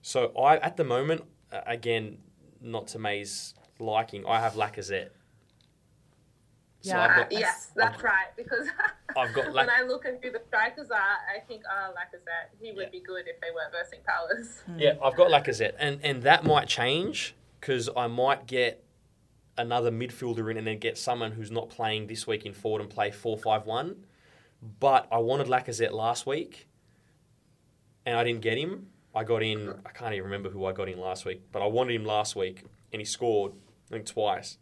[0.02, 2.18] So I, at the moment, uh, again,
[2.60, 5.08] not to May's liking, I have Lacazette.
[6.80, 8.28] So Yeah, got, yes, that's right.
[8.36, 8.68] Because
[9.16, 10.96] I've got when I look at who the strikers are,
[11.36, 12.88] I think, oh, Lacazette, he would Yeah.
[12.90, 14.62] be good if they weren't versing Palace.
[14.78, 18.84] Yeah, I've got Lacazette, and and that might change because I might get
[19.56, 22.88] another midfielder in, and then get someone who's not playing this week in forward and
[22.88, 24.04] play four five one.
[24.78, 26.67] But I wanted Lacazette last week,
[28.08, 28.86] and I didn't get him.
[29.14, 29.74] I got in.
[29.84, 32.34] I can't even remember who I got in last week, but I wanted him last
[32.36, 33.52] week, and he scored
[33.90, 34.56] I think twice.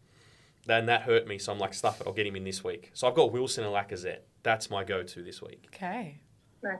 [0.66, 2.06] Then that hurt me, so I'm like, stuff it.
[2.09, 2.90] I'll get him in this week.
[2.92, 4.20] So I've got Wilson and Lacazette.
[4.42, 5.68] That's my go-to this week.
[5.72, 6.18] Okay.
[6.62, 6.72] No.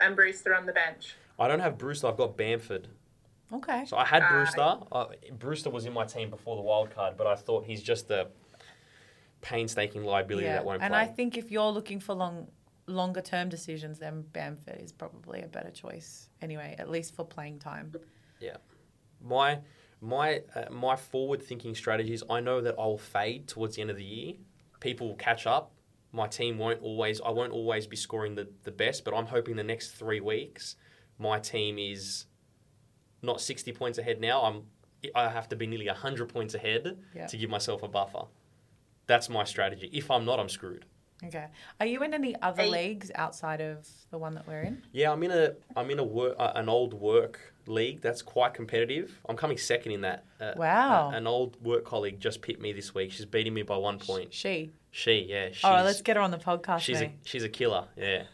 [0.00, 1.16] And Brewster on the bench.
[1.38, 2.06] I don't have Brewster.
[2.06, 2.88] I've got Bamford.
[3.52, 3.84] Okay.
[3.84, 4.78] So I had Uh, Brewster.
[4.90, 5.06] Uh,
[5.38, 8.28] Brewster was in my team before the wild card, but I thought he's just a
[9.42, 11.00] painstaking liability that won't and play.
[11.00, 12.48] And I think if you're looking for long,
[12.90, 16.28] longer term decisions, then Bamford is probably a better choice.
[16.42, 17.92] Anyway, at least for playing time.
[18.40, 18.56] yeah,
[19.22, 19.58] my
[20.00, 22.22] my uh, my forward thinking strategies.
[22.28, 24.34] I know that I'll fade towards the end of the year.
[24.80, 25.72] People will catch up.
[26.12, 27.20] My team won't always.
[27.20, 30.76] I won't always be scoring the the best, but I'm hoping the next three weeks
[31.18, 32.24] my team is
[33.22, 34.42] not 60 points ahead now.
[34.42, 34.62] I'm
[35.14, 37.26] I have to be nearly 100 points ahead Yeah.
[37.26, 38.24] to give myself a buffer.
[39.06, 39.90] That's my strategy.
[39.92, 40.86] If I'm not, I'm screwed.
[41.24, 41.46] Okay.
[41.78, 44.82] Are you in any other Are you- leagues outside of the one that we're in?
[44.92, 48.54] Yeah, I'm in a I'm in a work, uh, an old work league that's quite
[48.54, 49.20] competitive.
[49.28, 50.24] I'm coming second in that.
[50.40, 51.10] Uh, Wow.
[51.12, 53.12] uh, an old work colleague just pipped me this week.
[53.12, 54.32] She's beating me by one point.
[54.32, 54.72] She.
[54.92, 55.50] She, yeah.
[55.52, 56.80] She's, All right, let's get her on the podcast.
[56.80, 57.86] She's a she's a killer.
[57.96, 58.24] Yeah,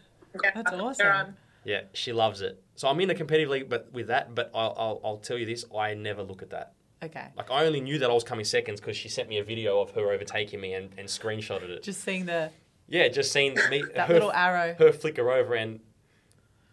[0.43, 1.37] Yeah, That's awesome.
[1.65, 1.83] yeah.
[1.93, 2.63] She loves it.
[2.77, 5.45] So I'm in a competitive league, but with that, but I'll I'll, I'll tell you
[5.47, 6.73] this: I never look at that.
[7.03, 7.27] Okay.
[7.37, 9.81] Like I only knew that I was coming seconds because she sent me a video
[9.81, 11.83] of her overtaking me and, and screenshotted it.
[11.83, 12.51] Just seeing the
[12.89, 14.75] yeah, just seeing me that her, little arrow.
[14.79, 15.81] her flicker over and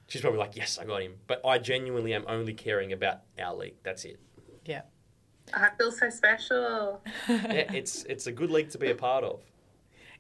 [0.08, 1.16] she's probably like, yes, I got him.
[1.28, 3.76] But I genuinely am only caring about our league.
[3.84, 4.20] That's it.
[4.66, 4.82] Yeah.
[5.54, 7.02] I feel so special.
[7.28, 7.36] Yeah,
[7.74, 9.42] it's it's a good league to be a part of.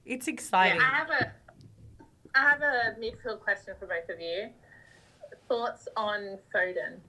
[0.05, 0.81] It's Yeah, exciting.
[0.81, 1.31] I have a,
[2.35, 4.49] I have a midfield question for both of you.
[5.47, 6.99] Thoughts on Foden?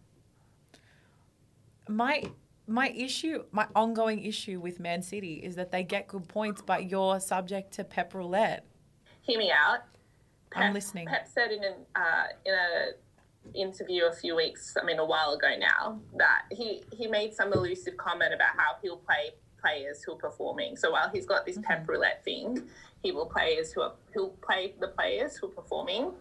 [1.88, 2.22] my
[2.66, 6.90] my issue, my ongoing issue with Man City is that they get good points, but
[6.90, 8.64] you're subject to Pep roulette.
[9.24, 9.80] Hear me out.
[10.54, 11.06] I'm listening.
[11.06, 15.32] Pep said in an uh, in a interview a few weeks, I mean a while
[15.32, 20.12] ago now, that he he made some elusive comment about how he'll play players who
[20.12, 20.76] are performing.
[20.76, 22.62] So while he's got this Pep roulette thing,
[23.02, 26.12] he will players who are he'll play the players who are performing.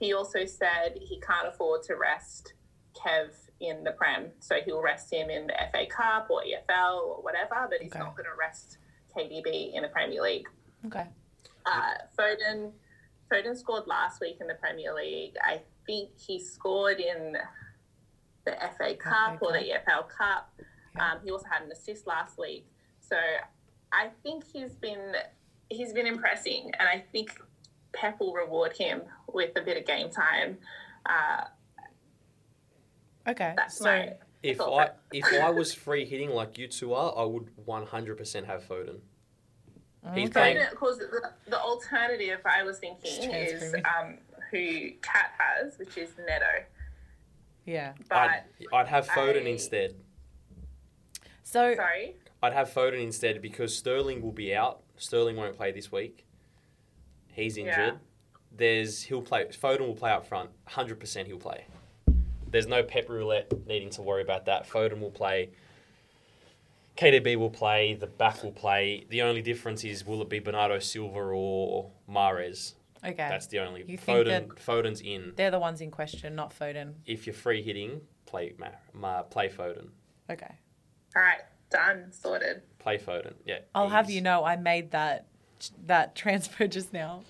[0.00, 2.52] He also said he can't afford to rest
[2.94, 7.22] Kev in the Prem, so he'll rest him in the FA Cup or EFL or
[7.22, 7.98] whatever, but he's Okay.
[8.00, 8.78] not going to rest
[9.16, 10.46] KDB in the Premier League.
[10.86, 11.06] Okay.
[11.66, 12.72] Uh, Foden,
[13.30, 15.34] Foden scored last week in the Premier League.
[15.42, 17.36] I think he scored in
[18.44, 20.52] the FA Cup or the EFL Cup.
[20.96, 21.12] Yeah.
[21.12, 22.66] Um, he also had an assist last week.
[23.00, 23.16] So
[23.92, 25.14] I think he's been
[25.70, 27.38] he's been impressing, and I think
[27.92, 30.58] Pep will reward him with a bit of game time.
[31.06, 31.44] Uh,
[33.26, 33.52] Okay.
[33.56, 37.24] that's so my If I if I was free hitting like you two are, I
[37.24, 39.00] would one hundred percent have Foden.
[40.14, 40.32] He's Okay.
[40.32, 40.56] playing.
[40.58, 44.18] Foden, of course, the, the alternative I was thinking is um,
[44.50, 46.64] who Kat has, which is Neto.
[47.66, 47.92] yeah.
[48.08, 48.42] But I'd,
[48.72, 49.94] I'd have Foden I- instead.
[51.42, 52.16] So sorry.
[52.42, 54.82] I'd have Foden instead because Sterling will be out.
[54.96, 56.24] Sterling won't play this week.
[57.32, 57.64] He's Yeah.
[57.64, 58.00] injured.
[58.56, 59.44] There's he'll play.
[59.46, 60.50] Foden will play up front.
[60.66, 61.64] Hundred percent he'll play.
[62.50, 64.68] There's no pep roulette needing to worry about that.
[64.68, 65.50] Foden will play.
[66.98, 67.94] KDB will play.
[67.94, 69.06] The back will play.
[69.08, 72.74] The only difference is will it be Bernardo Silva or Mahrez?
[73.04, 73.14] Okay.
[73.16, 73.84] That's the only.
[73.86, 74.48] You think Foden.
[74.48, 75.32] that- Foden's in.
[75.36, 76.94] They're the ones in question, not Foden.
[77.06, 79.90] If you're free hitting, play Ma, Ma, play Foden.
[80.28, 80.52] Okay.
[81.14, 82.62] All right, done, sorted.
[82.80, 83.34] Play Foden.
[83.46, 83.60] Yeah.
[83.74, 85.26] I'll have you know I made that
[85.86, 87.22] that transfer just now.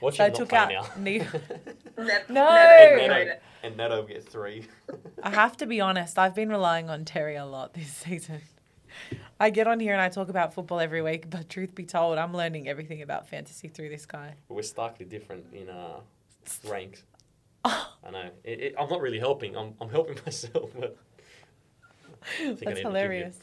[0.00, 0.86] What So I should took out now?
[0.98, 1.18] Ne-
[1.98, 2.46] Ne- No!
[2.46, 4.66] and, never Neto, and Neto gets three.
[5.22, 8.42] I have to be honest, I've been relying on Terry a lot this season.
[9.40, 12.18] I get on here and I talk about football every week, but truth be told,
[12.18, 14.34] I'm learning everything about fantasy through this guy.
[14.48, 16.00] We're starkly different in uh,
[16.68, 17.04] ranks.
[17.64, 18.30] I know.
[18.44, 19.56] It, it, I'm not really helping.
[19.56, 20.96] I'm, I'm helping myself, but
[22.22, 23.38] I think I need That's to give you hilarious.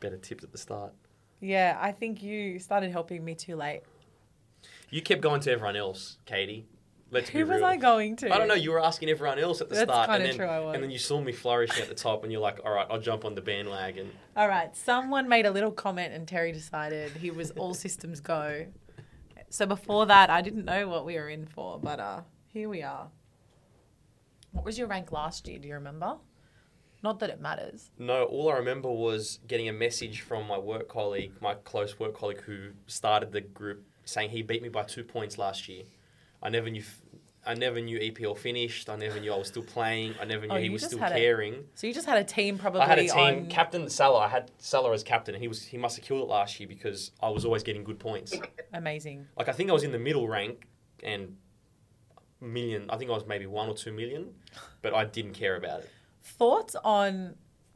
[0.00, 0.92] better tips at the start.
[1.40, 3.82] Yeah, I think you started helping me too late.
[4.90, 6.66] You kept going to everyone else, Katie.
[7.12, 7.64] Let's Who was real.
[7.64, 8.32] I going to?
[8.32, 8.54] I don't know.
[8.54, 10.74] You were asking everyone else at the That's start, and then true, I was.
[10.74, 13.00] and then you saw me flourishing at the top, and you're like, "All right, I'll
[13.00, 17.30] jump on the bandwagon." All right, someone made a little comment and Terry decided he
[17.32, 18.66] was all systems go.
[19.48, 22.82] So before that, I didn't know what we were in for, but uh, here we
[22.82, 23.08] are.
[24.52, 25.58] What was your rank last year?
[25.58, 26.16] Do you remember?
[27.02, 27.90] Not that it matters.
[27.98, 32.14] No, all I remember was getting a message from my work colleague, my close work
[32.14, 35.84] colleague who started the group, saying he beat me by two points last year.
[36.42, 36.82] I never knew.
[37.46, 38.90] I never knew EPL finished.
[38.90, 40.14] I never knew I was still playing.
[40.20, 41.64] I never knew Oh, he was still had a- caring.
[41.74, 43.12] So you just had a team probably I had a team.
[43.16, 43.46] on.
[43.46, 44.18] Captain Salah.
[44.20, 46.68] I had Salah as captain, and he was he must have killed it last year
[46.68, 48.34] because I was always getting good points.
[48.74, 49.26] Amazing.
[49.38, 50.66] Like I think I was in the middle rank
[51.02, 51.36] and
[52.40, 52.86] million.
[52.90, 54.34] I think I was maybe one or two million,
[54.82, 55.90] but I didn't care about it.
[56.22, 57.34] Thoughts on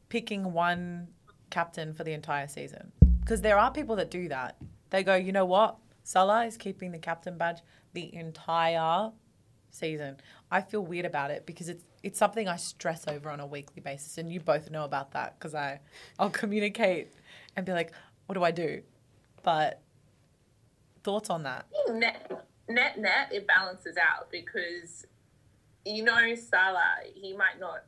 [0.09, 1.09] picking one
[1.51, 2.93] captain for the entire season?
[3.21, 4.57] Because there are people that do that.
[4.91, 5.77] They go, you know what?
[6.03, 7.61] Salah is keeping the captain badge
[7.95, 9.11] the entire
[9.71, 10.19] season.
[10.51, 13.81] I feel weird about it because it's it's something I stress over on a weekly
[13.81, 15.81] basis, and you both know about that because I
[16.19, 17.13] I'll communicate
[17.57, 17.93] and be like,
[18.27, 18.83] what do I do?
[19.43, 19.81] But
[21.03, 21.67] thoughts on that?
[21.91, 22.31] net
[22.69, 25.07] net net it balances out because
[25.85, 27.85] you know Salah he might not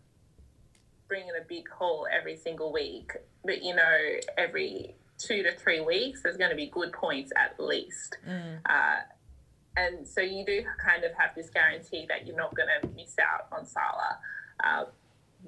[1.09, 3.13] bring in a big haul every single week,
[3.45, 3.99] but you know
[4.39, 8.19] every two to three weeks there's going to be good points at least.
[8.69, 8.97] Uh,
[9.77, 13.15] and so you do kind of have this guarantee that you're not going to miss
[13.21, 14.19] out on Salah.
[14.65, 14.85] Uh,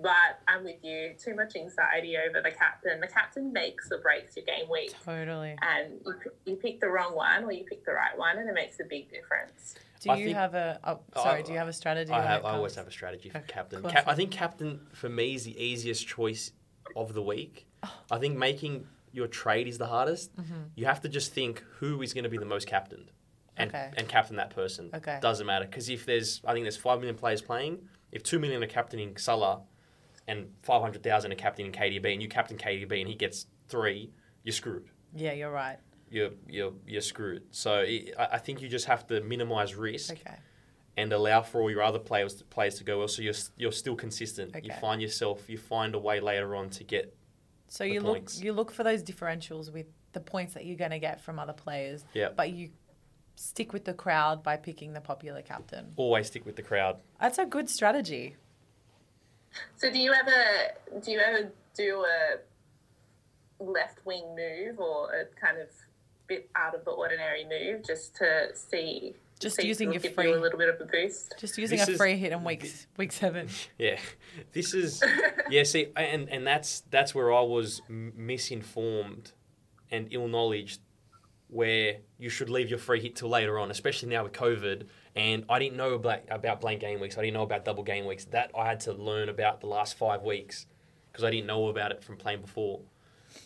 [0.01, 1.15] but I'm with you.
[1.19, 3.01] Too much anxiety over the captain.
[3.01, 5.57] The captain makes or breaks your game week Totally.
[5.61, 6.15] and you,
[6.45, 8.85] you pick the wrong one or you pick the right one, and it makes a
[8.85, 9.75] big difference.
[10.01, 10.79] Do I you think- have a?
[10.85, 11.43] Oh, sorry.
[11.43, 12.13] do you have a strategy?
[12.13, 12.45] I have.
[12.45, 13.83] I always have a strategy for Okay, captain.
[13.83, 16.53] Cap, I think captain for me is the easiest choice
[16.95, 17.67] of the week.
[17.83, 17.93] Oh.
[18.11, 20.37] I think making your trade is the hardest.
[20.37, 20.55] Mm-hmm.
[20.77, 23.11] You have to just think who is going to be the most captained,
[23.59, 23.91] and Okay.
[23.97, 24.91] and captain that person.
[24.95, 25.19] Okay.
[25.21, 27.79] Doesn't matter because if there's, I think there's five million players playing.
[28.13, 29.63] If two million are captaining Salah,
[30.27, 34.11] and five hundred thousand are captaining KDB, and you captain KDB and he gets three,
[34.45, 34.89] you're screwed.
[35.15, 35.79] Yeah, you're right.
[36.11, 37.43] You're you're you're screwed.
[37.51, 40.37] So it, I I think you just have to minimize risk Okay.
[40.97, 43.09] and allow for all your other players players to go well.
[43.09, 44.55] So you're you're still consistent.
[44.65, 47.15] You find yourself, you find a way later on to get.
[47.69, 50.91] So the you look you look for those differentials with the points that you're going
[50.93, 52.03] to get from other players.
[52.15, 52.31] Yeah.
[52.35, 52.71] But you
[53.39, 55.93] stick with the crowd by picking the popular captain.
[55.97, 56.99] Always stick with the crowd.
[57.21, 58.37] That's a good strategy.
[59.77, 65.59] So, do you ever do you ever do a left wing move or a kind
[65.59, 65.69] of
[66.27, 69.15] bit out of the ordinary move just to see?
[69.41, 71.35] Just see using your give free- you a little bit of a boost.
[71.39, 73.49] Just using This a is- free hit in week week seven.
[73.79, 73.99] Yeah,
[74.53, 75.03] this is
[75.51, 75.63] yeah.
[75.63, 79.33] See, and and that's that's where I was misinformed
[79.91, 80.79] and ill knowledge,
[81.49, 84.87] where you should leave your free hit till later on, especially now with COVID.
[85.17, 87.17] And I didn't know about about blank game weeks.
[87.19, 88.25] I didn't know about double game weeks.
[88.27, 90.67] That I had to learn about the last five weeks
[91.11, 92.81] because I didn't know about it from playing before.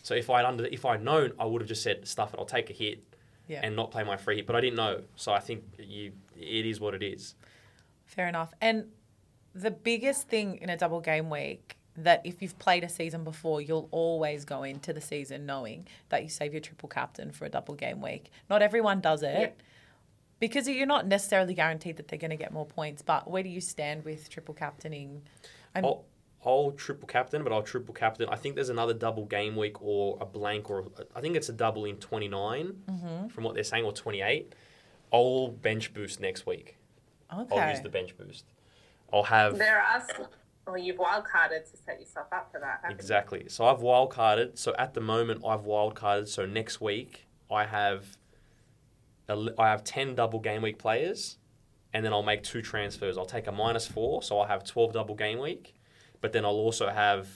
[0.01, 2.39] So if I'd under if I'd known, I would have just said stuff it.
[2.39, 3.03] I'll take a hit
[3.47, 3.61] Yeah.
[3.63, 4.47] and not play my free hit.
[4.47, 7.35] But I didn't know, so I think you it is what it is.
[8.05, 8.53] Fair enough.
[8.61, 8.91] And
[9.55, 13.61] the biggest thing in a double game week that if you've played a season before,
[13.61, 17.49] you'll always go into the season knowing that you save your triple captain for a
[17.49, 18.31] double game week.
[18.49, 19.39] Not everyone does it.
[19.39, 19.49] Yeah.
[20.39, 23.49] Because you're not necessarily guaranteed that they're going to get more points, but where do
[23.49, 25.21] you stand with triple captaining?
[25.73, 26.03] I'm, I'll,
[26.45, 28.27] I'll triple captain, but I'll triple captain.
[28.29, 31.53] I think there's another double game week or a blank, or I think it's a
[31.53, 33.27] double in 29 Mm-hmm.
[33.29, 34.53] from what they're saying, or 28.
[35.13, 36.75] I'll bench boost next week.
[37.33, 37.55] okay.
[37.57, 38.43] I'll use the bench boost.
[39.13, 40.25] I'll have There are, some,
[40.65, 42.79] well, you've wildcarded to set yourself up for that.
[42.81, 42.95] haven't you?
[42.95, 43.45] exactly.
[43.49, 44.57] So I've wild carded.
[44.57, 46.29] So at the moment, I've wild carded.
[46.29, 48.17] So next week, I have
[49.27, 51.37] a I have 10 double game week players,
[51.93, 53.17] and then I'll make two transfers.
[53.17, 55.75] I'll take a minus four, so I'll have 12 double game week,
[56.21, 57.27] but then I'll also have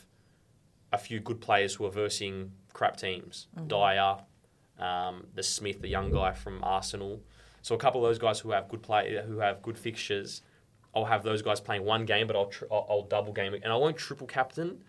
[0.93, 3.47] a few good players who are versing crap teams.
[3.67, 4.17] Dier,
[4.79, 7.21] um, the Smith, the young guy from Arsenal.
[7.61, 10.41] So a couple of those guys who have good play, who have good fixtures,
[10.97, 13.71] I'll have those guys playing one game, but I'll tr- I'll, I'll double game and
[13.71, 14.79] I won't triple captain.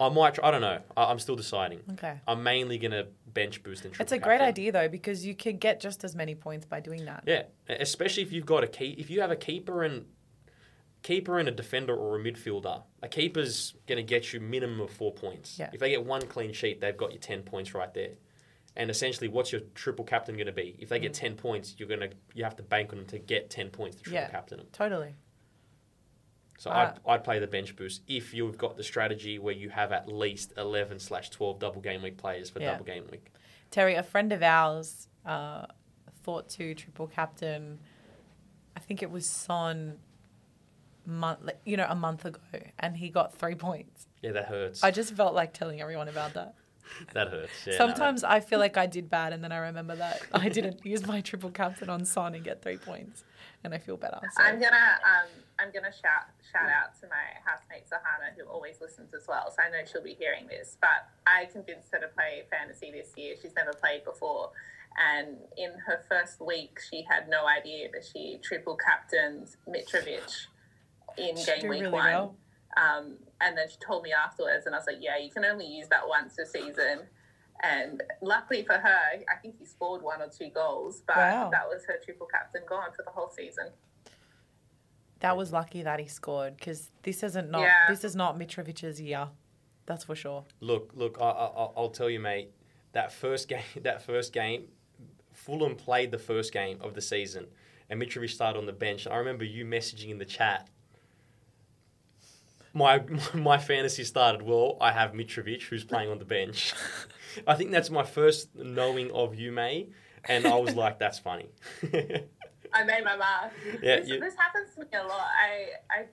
[0.00, 0.34] I might.
[0.34, 0.80] Tr- I don't know.
[0.96, 1.80] I, I'm still deciding.
[1.92, 2.18] Okay.
[2.26, 4.04] I'm mainly gonna bench boost and triple.
[4.04, 4.48] It's a great captain.
[4.48, 7.24] idea though because you could get just as many points by doing that.
[7.26, 8.96] Yeah, especially if you've got a key.
[8.98, 10.06] If you have a keeper and
[11.02, 14.90] keeper and a defender or a midfielder, a keeper's going to get you minimum of
[14.90, 15.58] four points.
[15.58, 15.68] Yeah.
[15.72, 18.12] If they get one clean sheet, they've got you ten points right there.
[18.76, 20.76] And essentially, what's your triple captain going to be?
[20.78, 23.50] If they get ten points, you're gonna you have to bank on them to get
[23.50, 24.30] ten points to triple Yeah.
[24.30, 24.66] captain them.
[24.72, 25.14] Totally.
[26.58, 29.68] So Uh, I'd, I'd play the bench boost if you've got the strategy where you
[29.70, 32.72] have at least eleven slash twelve double game week players for Yeah.
[32.72, 33.30] double game week.
[33.70, 35.66] Terry, a friend of ours, uh,
[36.22, 37.78] thought to triple captain.
[38.76, 39.98] I think it was Son,
[41.04, 42.38] month, you know, a month ago,
[42.78, 44.06] and he got three points.
[44.22, 44.82] Yeah, that hurts.
[44.84, 46.54] I just felt like telling everyone about that.
[47.14, 47.50] that hurts.
[47.66, 47.78] Yeah, no.
[47.78, 51.06] Sometimes I feel like I did bad, and then I remember that I didn't use
[51.06, 53.24] my triple captain on Son and get three points,
[53.64, 54.20] and I feel better.
[54.22, 54.42] So.
[54.42, 55.28] I'm gonna um,
[55.58, 59.50] I'm gonna shout shout out to my housemate Sahana who always listens as well.
[59.50, 60.76] So I know she'll be hearing this.
[60.80, 63.34] But I convinced her to play fantasy this year.
[63.40, 64.50] She's never played before,
[64.98, 70.46] and in her first week, she had no idea that she triple captained Mitrovic
[71.18, 72.04] in She game week really one.
[72.04, 72.36] well.
[72.76, 75.66] Um, and then she told me afterwards, and I was like, "Yeah, you can only
[75.66, 77.06] use that once a season."
[77.62, 78.98] And luckily for her,
[79.30, 81.50] I think he scored one or two goals, but Wow.
[81.50, 83.68] that was her triple captain gone for the whole season.
[85.20, 87.74] That was lucky that he scored because this isn't not Yeah.
[87.88, 89.28] this is not Mitrovic's year.
[89.86, 90.44] That's for sure.
[90.60, 91.46] Look, look, I, I,
[91.76, 92.52] I'll tell you, mate.
[92.92, 94.68] That first game, that first game,
[95.32, 97.46] Fulham played the first game of the season,
[97.88, 99.06] and Mitrovic started on the bench.
[99.06, 100.68] I remember you messaging in the chat.
[102.74, 103.04] My
[103.34, 104.42] my fantasy started.
[104.42, 106.72] Well, I have Mitrovic who's playing on the bench.
[107.46, 109.88] I think that's my first knowing of you, May,
[110.24, 111.48] and I was like, "That's funny."
[112.74, 113.52] I made my mark.
[113.82, 115.26] Yeah, this, you- this happens to me a lot.
[115.42, 116.04] I, I,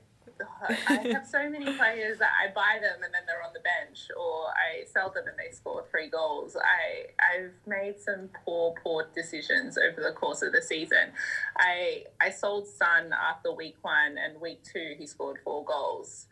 [0.88, 4.08] I have so many players that I buy them and then they're on the bench,
[4.18, 6.56] or I sell them and they score three goals.
[6.56, 11.12] I, I've made some poor, poor decisions over the course of the season.
[11.58, 16.28] I, I sold Son after week one, and week two he scored four goals.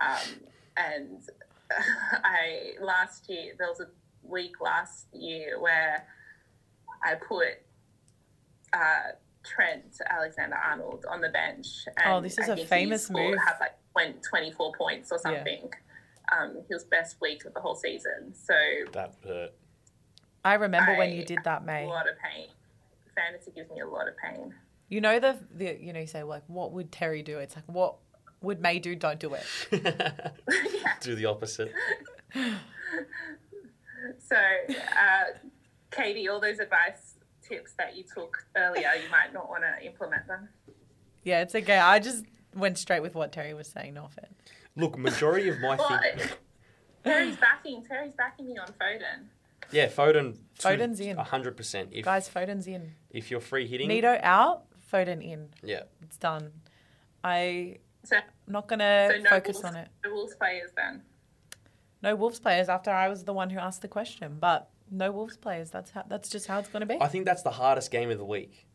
[0.00, 0.40] Um,
[0.76, 1.22] and
[2.24, 3.88] I last year there was a
[4.22, 6.06] week last year where
[7.02, 7.60] I put
[8.72, 9.12] uh,
[9.44, 11.66] Trent Alexander Arnold on the bench.
[11.96, 13.38] And Oh, this is I a think he famous scored- move.
[13.46, 15.20] Had like 20, 24 points or Yeah.
[15.38, 15.72] something.
[16.30, 18.32] Um, he was best week of the whole season.
[18.34, 18.54] So
[18.92, 19.52] that hurt.
[20.44, 21.84] I remember when you did that, May.
[21.84, 22.48] a lot of pain.
[23.14, 24.54] Fantasy gives me a lot of pain.
[24.88, 27.38] You know the, the you know you say like what would Terry do?
[27.38, 27.96] It's like what
[28.40, 28.94] would May do?
[28.96, 29.44] Don't do it.
[31.00, 31.72] Do the opposite.
[34.18, 35.38] So, uh,
[35.90, 37.11] Katie, all those advice
[37.52, 40.48] tips that you took earlier, you might not want to implement them.
[41.24, 41.78] Yeah, it's okay.
[41.78, 42.24] I just
[42.54, 43.94] went straight with what Terry was saying.
[43.94, 44.34] No offense.
[44.76, 46.38] Look, majority of my Well, think.
[47.04, 47.84] Terry's backing.
[47.84, 49.26] Terry's backing me on Foden.
[49.70, 50.38] Yeah, Foden.
[50.58, 51.16] Foden's in.
[51.16, 51.90] hundred percent.
[51.92, 52.92] If Guys, Foden's in.
[53.10, 54.64] if you're free hitting, Neto out.
[54.92, 55.48] Foden in.
[55.62, 56.52] yeah, It's done.
[57.24, 57.78] I.
[58.04, 59.88] So, I'm So, not gonna so no focus Wolves, on it.
[60.04, 61.02] No Wolves players then.
[62.02, 62.68] No Wolves players.
[62.68, 65.70] After I was the one who asked the question, but no Wolves players.
[65.70, 66.04] That's how.
[66.08, 66.98] That's just how it's gonna be.
[67.00, 68.66] I think that's the hardest game of the week.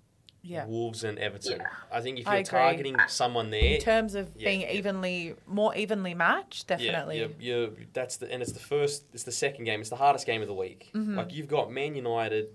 [0.43, 0.65] Yeah.
[0.65, 1.57] Wolves and Everton.
[1.59, 1.67] Yeah.
[1.91, 4.71] I think if you're targeting someone there, In terms of Yeah, being yeah.
[4.71, 7.19] evenly, more evenly matched, definitely.
[7.19, 9.81] Yeah, you're, you're, that's the and it's the first, it's the second game.
[9.81, 10.89] It's the hardest game of the week.
[10.93, 11.17] Mm-hmm.
[11.17, 12.47] Like you've got Man United,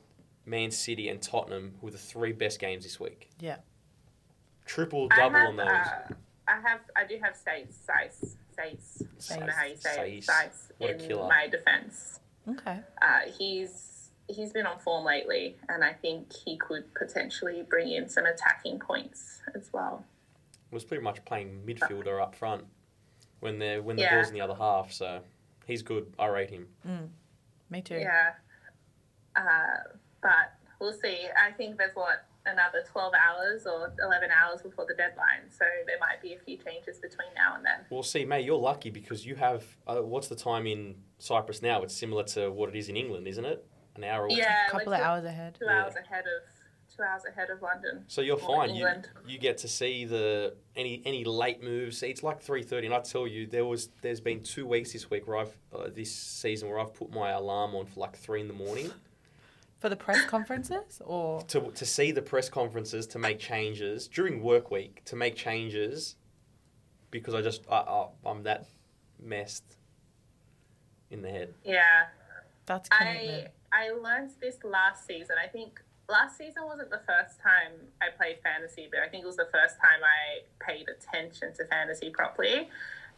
[0.47, 3.29] Man City, and Tottenham who are the three best games this week.
[3.41, 3.57] yeah.
[4.65, 5.67] Triple, double have, on those.
[5.69, 6.15] uh,
[6.49, 6.81] I have.
[6.97, 7.75] I do have Sace.
[7.87, 8.37] Sace.
[8.57, 9.33] Sace.
[9.33, 10.25] I don't know how you say it.
[10.25, 10.31] Sace.
[10.31, 11.29] Sace What a in killer.
[11.29, 12.21] my defense.
[12.49, 12.81] Okay.
[13.01, 18.09] Uh, he's he's been on form lately, and I think he could potentially bring in
[18.09, 20.05] some attacking points as well.
[20.71, 22.65] was pretty much playing midfielder up front
[23.41, 24.15] when they when the Yeah.
[24.15, 24.91] ball's in the other half.
[24.93, 25.21] So
[25.67, 26.15] he's good.
[26.19, 26.69] I rate him.
[27.71, 27.97] Me too.
[27.99, 28.33] Yeah,
[29.37, 31.27] uh, but we'll see.
[31.39, 35.99] I think there's what another 12 hours or 11 hours before the deadline, so there
[36.01, 37.87] might be a few changes between now and then.
[37.91, 39.65] Well, see, mate, you're lucky because you have.
[39.87, 41.83] Uh, what's the time in Cyprus now?
[41.83, 43.65] It's similar to what it is in England, isn't it?
[43.97, 44.25] An hour.
[44.25, 45.55] Or Yeah, A couple like of two- hours ahead.
[45.59, 45.83] Two Yeah.
[45.85, 46.43] hours ahead of
[46.95, 48.05] two hours ahead of London.
[48.09, 48.75] So you're or fine.
[48.75, 48.87] You,
[49.27, 52.03] you get to see the any any late moves.
[52.03, 55.09] It's like three thirty, and I tell you, there was there's been two weeks this
[55.11, 58.41] week where I've uh, this season where I've put my alarm on for like three
[58.41, 58.91] in the morning
[59.83, 64.41] For the press conferences, or to to see the press conferences to make changes during
[64.41, 66.15] work week to make changes
[67.11, 68.69] because I just I, I, I'm that
[69.21, 69.65] messed.
[71.11, 71.55] in the head.
[71.65, 72.05] Yeah.
[72.67, 73.49] That's I.
[73.73, 75.35] I learned this last season.
[75.43, 79.27] I think last season wasn't the first time I played fantasy, but I think it
[79.27, 82.69] was the first time I paid attention to fantasy properly,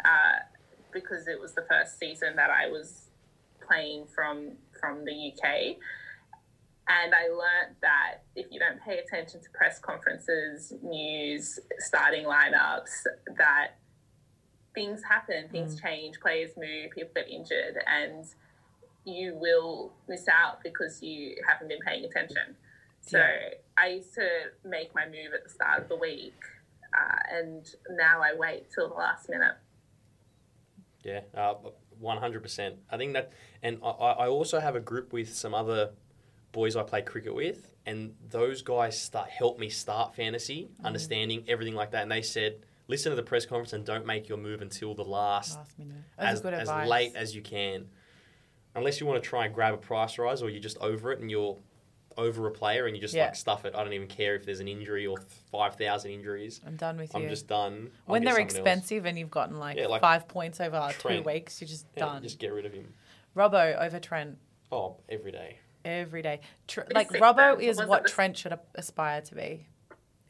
[0.02, 0.38] uh,
[0.92, 3.08] because it was the first season that I was
[3.60, 5.76] playing from from the UK.
[6.86, 12.90] And I learned that if you don't pay attention to press conferences, news, starting lineups,
[13.38, 13.78] that
[14.74, 18.26] things happen, things change, players move, people get injured, and
[19.06, 22.56] you will miss out because you haven't been paying attention.
[23.00, 23.22] So
[23.78, 24.28] I used to
[24.64, 26.34] make my move at the start of the week,
[26.92, 29.56] uh, and now I wait till the last minute.
[31.02, 31.54] Yeah, uh,
[31.98, 32.76] one hundred percent.
[32.90, 33.32] I think that,
[33.62, 35.90] and I, I also have a group with some other
[36.54, 40.84] boys I play cricket with, and those guys start help me start fantasy, Mm.
[40.86, 42.02] understanding everything like that.
[42.02, 45.04] And they said, listen to the press conference and don't make your move until the
[45.04, 45.96] last, Last minute.
[46.16, 47.88] That's as, as late as you can,
[48.74, 51.20] unless you want to try and grab a price rise or you're just over it
[51.20, 51.58] and you're
[52.16, 53.24] over a player and you just Yeah.
[53.26, 53.74] like stuff it.
[53.74, 55.18] I don't even care if there's an injury or
[55.50, 56.60] five thousand injuries.
[56.64, 57.20] I'm done with you.
[57.20, 57.90] I'm just done.
[58.06, 58.54] I'll when they're someone else.
[58.54, 61.24] expensive and you've gotten like, Yeah, like five points over Trent.
[61.24, 62.22] two weeks, you're just Yeah, done.
[62.22, 62.94] just get rid of him.
[63.36, 64.38] Robbo over Trent
[64.70, 65.58] Oh, every day.
[65.84, 66.40] Every day.
[66.66, 69.66] Tr- like sick, Robbo is what it Trent should aspire to be,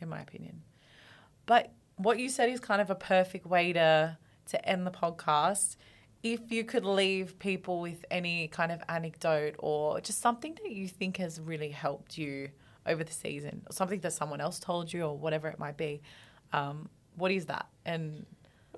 [0.01, 0.63] in my opinion.
[1.47, 5.77] But what you said is kind of a perfect way to to end the podcast.
[6.23, 10.89] If you could leave people with any kind of anecdote or just something that you
[10.89, 12.51] think has really helped you
[12.87, 16.03] over the season, or something that someone else told you, or whatever it might be,
[16.53, 17.67] um, what is that?
[17.85, 18.27] And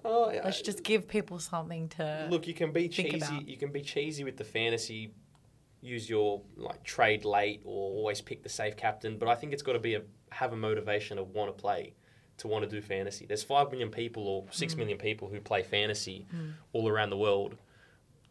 [0.04, 0.42] Oh, yeah.
[0.44, 3.16] let's just give people something to Look, you can be cheesy.
[3.16, 3.48] about.
[3.48, 5.10] You can be cheesy with the fantasy.
[5.86, 9.18] Use your like trade late or always pick the safe captain.
[9.18, 11.94] But I think it's got to be a have a motivation to want to play,
[12.38, 13.24] to want to do fantasy.
[13.26, 14.78] There's five million people or six Mm.
[14.78, 16.26] million people who play fantasy
[16.72, 17.56] all around the world.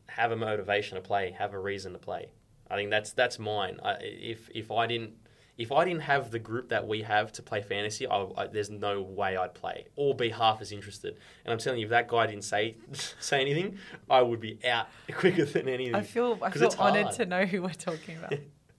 [0.08, 1.32] Have a motivation to play.
[1.32, 2.30] Have a reason to play.
[2.70, 3.80] I think that's that's mine.
[3.84, 5.14] I, if if I didn't
[5.58, 8.70] if I didn't have the group that we have to play fantasy, I, I, there's
[8.70, 11.18] no way I'd play or be half as interested.
[11.46, 12.76] And I'm telling you, if that guy didn't say
[13.20, 13.78] say anything,
[14.10, 15.96] I would be out quicker than anything.
[15.96, 18.34] I feel I feel it's honored to know who we're talking about.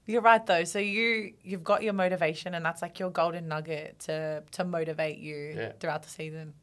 [0.06, 0.64] You're right though.
[0.64, 5.18] So you you've got your motivation, and that's like your golden nugget to to motivate
[5.18, 5.72] you Yeah.
[5.80, 6.54] throughout the season.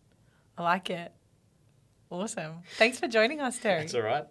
[0.58, 1.12] I like it.
[2.10, 2.62] Awesome.
[2.78, 3.82] Thanks for joining us, Terry.
[3.82, 4.26] That's all right.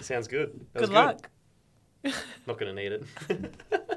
[0.00, 0.66] Sounds good.
[0.72, 1.30] That Good luck.
[2.46, 3.96] Not going to need it.